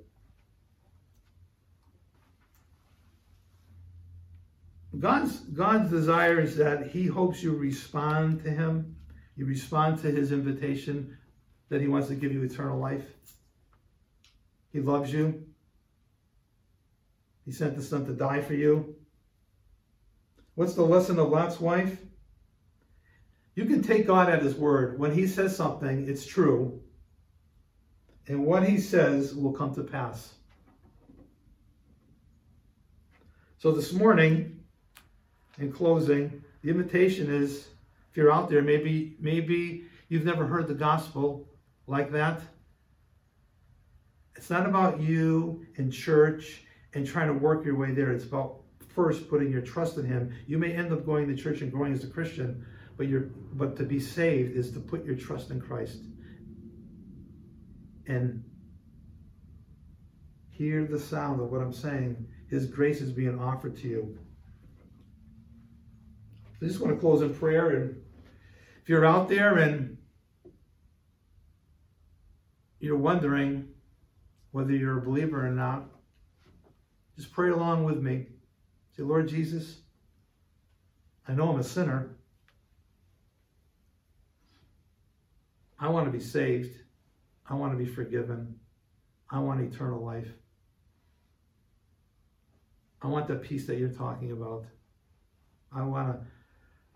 God's, 4.99 5.39
God's 5.39 5.89
desire 5.89 6.39
is 6.39 6.55
that 6.55 6.87
He 6.87 7.05
hopes 7.05 7.43
you 7.43 7.53
respond 7.53 8.41
to 8.43 8.49
Him. 8.49 8.95
You 9.35 9.45
respond 9.45 10.01
to 10.03 10.11
His 10.11 10.31
invitation 10.31 11.17
that 11.67 11.81
He 11.81 11.89
wants 11.89 12.07
to 12.07 12.15
give 12.15 12.31
you 12.31 12.41
eternal 12.41 12.79
life. 12.79 13.05
He 14.71 14.79
loves 14.79 15.11
you. 15.11 15.43
He 17.43 17.51
sent 17.51 17.75
the 17.75 17.83
Son 17.83 18.05
to 18.05 18.13
die 18.13 18.41
for 18.41 18.53
you. 18.53 18.95
What's 20.55 20.73
the 20.73 20.83
lesson 20.83 21.19
of 21.19 21.29
Lot's 21.29 21.59
wife? 21.59 21.97
You 23.55 23.65
can 23.65 23.81
take 23.81 24.07
God 24.07 24.29
at 24.29 24.41
His 24.41 24.55
word. 24.55 24.97
When 24.97 25.11
He 25.11 25.27
says 25.27 25.55
something, 25.55 26.07
it's 26.07 26.25
true. 26.25 26.81
And 28.27 28.45
what 28.45 28.67
He 28.67 28.77
says 28.77 29.35
will 29.35 29.51
come 29.51 29.75
to 29.75 29.83
pass. 29.83 30.33
So 33.57 33.71
this 33.71 33.93
morning, 33.93 34.63
in 35.59 35.71
closing, 35.71 36.43
the 36.61 36.69
invitation 36.69 37.33
is 37.33 37.67
if 38.11 38.17
you're 38.17 38.31
out 38.31 38.49
there, 38.49 38.61
maybe, 38.61 39.15
maybe 39.19 39.85
you've 40.07 40.25
never 40.25 40.45
heard 40.45 40.67
the 40.67 40.73
gospel 40.73 41.47
like 41.87 42.11
that. 42.11 42.41
It's 44.35 44.49
not 44.49 44.65
about 44.65 45.01
you 45.01 45.65
and 45.77 45.91
church 45.91 46.61
and 46.93 47.05
trying 47.05 47.27
to 47.27 47.33
work 47.33 47.65
your 47.65 47.75
way 47.75 47.91
there. 47.91 48.11
It's 48.11 48.25
about 48.25 48.64
first 48.95 49.29
putting 49.29 49.51
your 49.51 49.61
trust 49.61 49.97
in 49.97 50.05
Him. 50.05 50.33
You 50.47 50.57
may 50.57 50.71
end 50.71 50.93
up 50.93 51.05
going 51.05 51.27
to 51.27 51.35
church 51.35 51.61
and 51.61 51.71
growing 51.71 51.93
as 51.93 52.03
a 52.03 52.07
Christian, 52.07 52.65
but 52.97 53.07
you're 53.07 53.29
but 53.53 53.75
to 53.77 53.83
be 53.83 53.99
saved 53.99 54.55
is 54.55 54.71
to 54.71 54.79
put 54.79 55.05
your 55.05 55.15
trust 55.15 55.51
in 55.51 55.59
Christ 55.59 55.99
and 58.07 58.43
hear 60.49 60.85
the 60.85 60.99
sound 60.99 61.41
of 61.41 61.51
what 61.51 61.61
I'm 61.61 61.73
saying. 61.73 62.27
His 62.49 62.67
grace 62.67 63.01
is 63.01 63.11
being 63.11 63.39
offered 63.39 63.75
to 63.77 63.87
you. 63.87 64.17
I 66.61 66.65
just 66.65 66.79
want 66.79 66.93
to 66.93 66.99
close 66.99 67.21
in 67.21 67.33
prayer. 67.33 67.69
And 67.69 68.01
if 68.81 68.89
you're 68.89 69.05
out 69.05 69.27
there 69.27 69.57
and 69.57 69.97
you're 72.79 72.97
wondering 72.97 73.67
whether 74.51 74.71
you're 74.71 74.99
a 74.99 75.01
believer 75.01 75.45
or 75.45 75.51
not, 75.51 75.89
just 77.17 77.33
pray 77.33 77.49
along 77.49 77.83
with 77.83 77.97
me. 77.97 78.27
Say, 78.95 79.03
Lord 79.03 79.27
Jesus, 79.27 79.77
I 81.27 81.33
know 81.33 81.49
I'm 81.49 81.59
a 81.59 81.63
sinner. 81.63 82.15
I 85.79 85.89
want 85.89 86.05
to 86.05 86.11
be 86.11 86.23
saved. 86.23 86.79
I 87.47 87.55
want 87.55 87.77
to 87.77 87.83
be 87.83 87.89
forgiven. 87.89 88.55
I 89.29 89.39
want 89.39 89.61
eternal 89.61 90.03
life. 90.03 90.27
I 93.01 93.07
want 93.07 93.27
the 93.27 93.35
peace 93.35 93.67
that 93.67 93.77
you're 93.77 93.89
talking 93.89 94.31
about. 94.31 94.65
I 95.75 95.83
want 95.83 96.13
to 96.13 96.25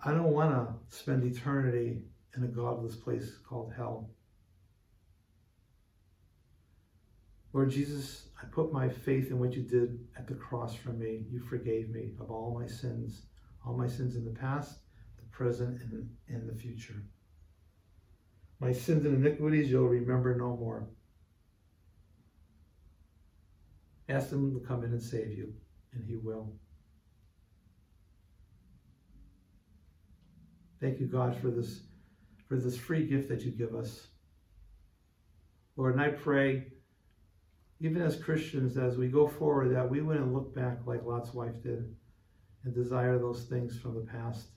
I 0.04 0.12
don't 0.12 0.32
want 0.32 0.52
to 0.52 0.96
spend 0.96 1.24
eternity 1.26 2.02
in 2.36 2.44
a 2.44 2.48
godless 2.48 2.96
place 2.96 3.32
called 3.48 3.74
hell. 3.76 4.10
Lord 7.52 7.70
Jesus, 7.70 8.29
I 8.42 8.46
put 8.46 8.72
my 8.72 8.88
faith 8.88 9.32
in 9.32 9.40
what 9.40 9.54
you 9.54 9.64
did 9.64 10.00
at 10.18 10.28
the 10.28 10.34
cross 10.34 10.74
for 10.76 10.90
me. 10.90 11.26
You 11.30 11.42
forgave 11.42 11.90
me 11.90 12.14
of 12.20 12.32
all 12.32 12.58
my 12.60 12.68
sins, 12.68 13.24
all 13.66 13.76
my 13.76 13.88
sins 13.88 14.16
in 14.16 14.24
the 14.24 14.32
past, 14.32 14.80
the 15.18 15.26
present, 15.26 15.82
and 15.82 16.10
in 16.28 16.48
the 16.48 16.56
future. 16.56 17.04
My 18.60 18.72
sins 18.72 19.06
and 19.06 19.26
iniquities 19.26 19.70
you'll 19.70 19.88
remember 19.88 20.36
no 20.36 20.56
more. 20.56 20.88
Ask 24.08 24.32
him 24.32 24.54
to 24.54 24.66
come 24.66 24.84
in 24.84 24.92
and 24.92 25.02
save 25.02 25.38
you, 25.38 25.54
and 25.94 26.04
he 26.04 26.16
will. 26.16 26.54
Thank 30.82 31.00
you, 31.00 31.08
God, 31.08 31.38
for 31.40 31.50
this, 31.52 31.82
for 32.48 32.56
this 32.56 32.78
free 32.78 33.06
gift 33.06 33.28
that 33.30 33.42
you 33.42 33.52
give 33.52 33.76
us. 33.76 34.08
Lord, 35.76 35.96
and 35.96 36.02
I 36.02 36.10
pray, 36.10 36.68
even 37.80 38.02
as 38.02 38.22
Christians, 38.22 38.78
as 38.78 38.98
we 38.98 39.08
go 39.08 39.28
forward, 39.28 39.74
that 39.74 39.90
we 39.90 40.02
wouldn't 40.02 40.34
look 40.34 40.54
back 40.54 40.80
like 40.86 41.06
Lot's 41.06 41.34
wife 41.34 41.62
did 41.64 41.96
and 42.64 42.74
desire 42.74 43.18
those 43.18 43.44
things 43.44 43.80
from 43.80 43.96
the 43.96 44.02
past 44.02 44.48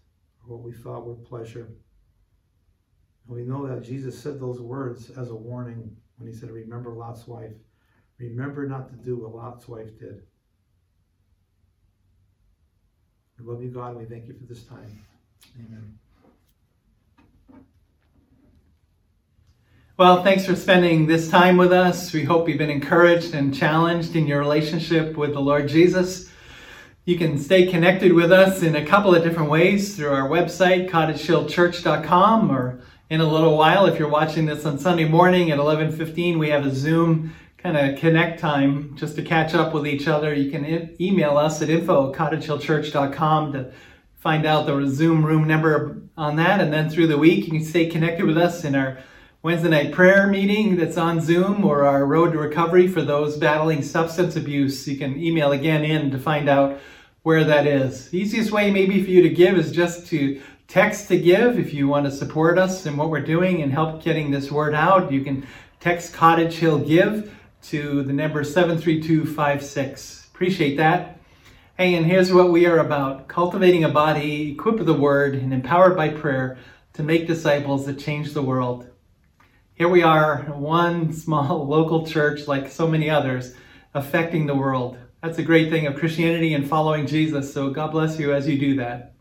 or 0.43 0.57
what 0.57 0.65
we 0.65 0.73
thought 0.73 1.07
were 1.07 1.15
pleasure. 1.15 1.69
And 3.27 3.37
we 3.37 3.43
know 3.43 3.67
that 3.67 3.85
Jesus 3.85 4.21
said 4.21 4.41
those 4.41 4.61
words 4.61 5.11
as 5.11 5.31
a 5.31 5.35
warning 5.35 5.97
when 6.17 6.29
he 6.31 6.37
said, 6.37 6.51
Remember 6.51 6.93
Lot's 6.93 7.29
wife. 7.29 7.53
Remember 8.19 8.67
not 8.67 8.89
to 8.91 8.97
do 8.97 9.17
what 9.17 9.35
Lot's 9.35 9.69
wife 9.69 9.99
did. 9.99 10.23
We 13.39 13.47
love 13.47 13.63
you, 13.63 13.71
God, 13.71 13.91
and 13.91 13.99
we 13.99 14.05
thank 14.05 14.27
you 14.27 14.35
for 14.35 14.47
this 14.47 14.65
time. 14.65 15.05
Amen. 15.59 15.99
Well, 19.99 20.23
thanks 20.23 20.47
for 20.47 20.57
spending 20.57 21.07
this 21.07 21.29
time 21.29 21.59
with 21.59 21.71
us. 21.71 22.15
We 22.15 22.25
hope 22.25 22.49
you've 22.49 22.57
been 22.57 22.71
encouraged 22.71 23.35
and 23.35 23.55
challenged 23.55 24.17
in 24.17 24.27
your 24.27 24.39
relationship 24.39 25.19
with 25.19 25.35
the 25.35 25.41
Lord 25.41 25.69
Jesus. 25.69 26.31
You 27.05 27.19
can 27.19 27.37
stay 27.39 27.67
connected 27.67 28.15
with 28.15 28.33
us 28.33 28.63
in 28.63 28.75
a 28.75 28.87
couple 28.87 29.15
of 29.15 29.23
different 29.23 29.51
ways 29.51 29.95
through 29.95 30.15
our 30.15 30.31
website, 30.31 30.89
cottagehillchurch.com, 30.89 32.51
or 32.51 32.81
in 33.11 33.21
a 33.21 33.29
little 33.29 33.59
while. 33.59 33.85
If 33.85 33.99
you're 33.99 34.09
watching 34.09 34.47
this 34.47 34.65
on 34.65 34.79
Sunday 34.79 35.05
morning 35.05 35.51
at 35.51 35.59
11:15, 35.59 36.39
we 36.39 36.49
have 36.49 36.65
a 36.65 36.75
Zoom 36.75 37.35
kind 37.59 37.77
of 37.77 37.99
connect 37.99 38.41
time 38.41 38.97
just 38.97 39.15
to 39.17 39.23
catch 39.23 39.53
up 39.53 39.75
with 39.75 39.87
each 39.87 40.09
other. 40.09 40.33
You 40.33 40.51
can 40.51 40.65
e- 40.65 40.97
email 41.03 41.37
us 41.37 41.61
at 41.61 41.69
info 41.69 42.15
cottagehillchurch.com 42.15 43.53
to 43.53 43.71
find 44.21 44.47
out 44.47 44.65
the 44.65 44.87
Zoom 44.87 45.23
room 45.23 45.47
number 45.47 45.99
on 46.17 46.37
that. 46.37 46.63
And 46.63 46.73
then 46.73 46.89
through 46.89 47.09
the 47.09 47.19
week, 47.19 47.45
you 47.45 47.51
can 47.51 47.63
stay 47.63 47.87
connected 47.91 48.25
with 48.25 48.39
us 48.39 48.65
in 48.65 48.75
our 48.75 48.97
Wednesday 49.45 49.71
night 49.71 49.91
prayer 49.91 50.29
meeting 50.29 50.77
that's 50.77 50.97
on 50.97 51.21
Zoom 51.21 51.65
or 51.65 51.85
our 51.85 52.07
road 52.07 52.31
to 52.31 52.39
recovery 52.39 52.87
for 52.87 53.03
those 53.03 53.37
battling 53.37 53.83
substance 53.83 54.37
abuse. 54.37 54.87
You 54.87 54.97
can 54.97 55.21
email 55.21 55.51
again 55.51 55.85
in 55.85 56.13
to 56.13 56.19
find 56.21 56.49
out 56.49 56.79
where 57.25 57.43
that 57.43 57.67
is. 57.67 58.09
The 58.11 58.21
easiest 58.21 58.53
way 58.53 58.71
maybe 58.71 59.03
for 59.03 59.11
you 59.11 59.21
to 59.23 59.29
give 59.29 59.59
is 59.59 59.73
just 59.73 60.07
to 60.11 60.41
text 60.69 61.09
to 61.09 61.19
give 61.19 61.59
if 61.59 61.75
you 61.75 61.89
want 61.89 62.05
to 62.05 62.13
support 62.13 62.57
us 62.57 62.87
and 62.87 62.97
what 62.97 63.11
we're 63.11 63.19
doing 63.21 63.63
and 63.63 63.73
help 63.73 64.05
getting 64.05 64.31
this 64.31 64.53
word 64.53 64.75
out. 64.75 65.11
You 65.11 65.25
can 65.25 65.45
text 65.81 66.13
Cottage 66.13 66.55
Hill 66.55 66.79
Give 66.79 67.37
to 67.63 68.05
the 68.05 68.13
number 68.13 68.45
73256. 68.45 70.29
Appreciate 70.33 70.77
that. 70.77 71.19
Hey, 71.77 71.97
and 71.97 72.07
here's 72.07 72.33
what 72.33 72.53
we 72.53 72.67
are 72.67 72.79
about 72.79 73.27
cultivating 73.27 73.83
a 73.83 73.89
body 73.89 74.53
equipped 74.53 74.79
with 74.79 74.87
the 74.87 74.95
word 74.95 75.35
and 75.35 75.53
empowered 75.53 75.97
by 75.97 76.11
prayer 76.11 76.59
to 76.93 77.03
make 77.03 77.27
disciples 77.27 77.87
that 77.87 77.99
change 77.99 78.35
the 78.35 78.43
world. 78.43 78.87
Here 79.83 79.89
we 79.89 80.05
are, 80.05 80.43
one 80.55 81.13
small 81.25 81.67
local 81.67 82.07
church 82.07 82.47
like 82.47 82.71
so 82.71 82.87
many 82.87 83.11
others, 83.11 83.53
affecting 83.95 84.47
the 84.47 84.55
world. 84.55 84.97
That's 85.21 85.39
a 85.39 85.43
great 85.43 85.71
thing 85.71 85.89
of 85.89 85.97
Christianity 85.97 86.55
and 86.55 86.69
following 86.69 87.05
Jesus. 87.05 87.53
So 87.53 87.69
God 87.71 87.91
bless 87.91 88.17
you 88.17 88.33
as 88.33 88.47
you 88.47 88.61
do 88.61 88.77
that. 88.77 89.13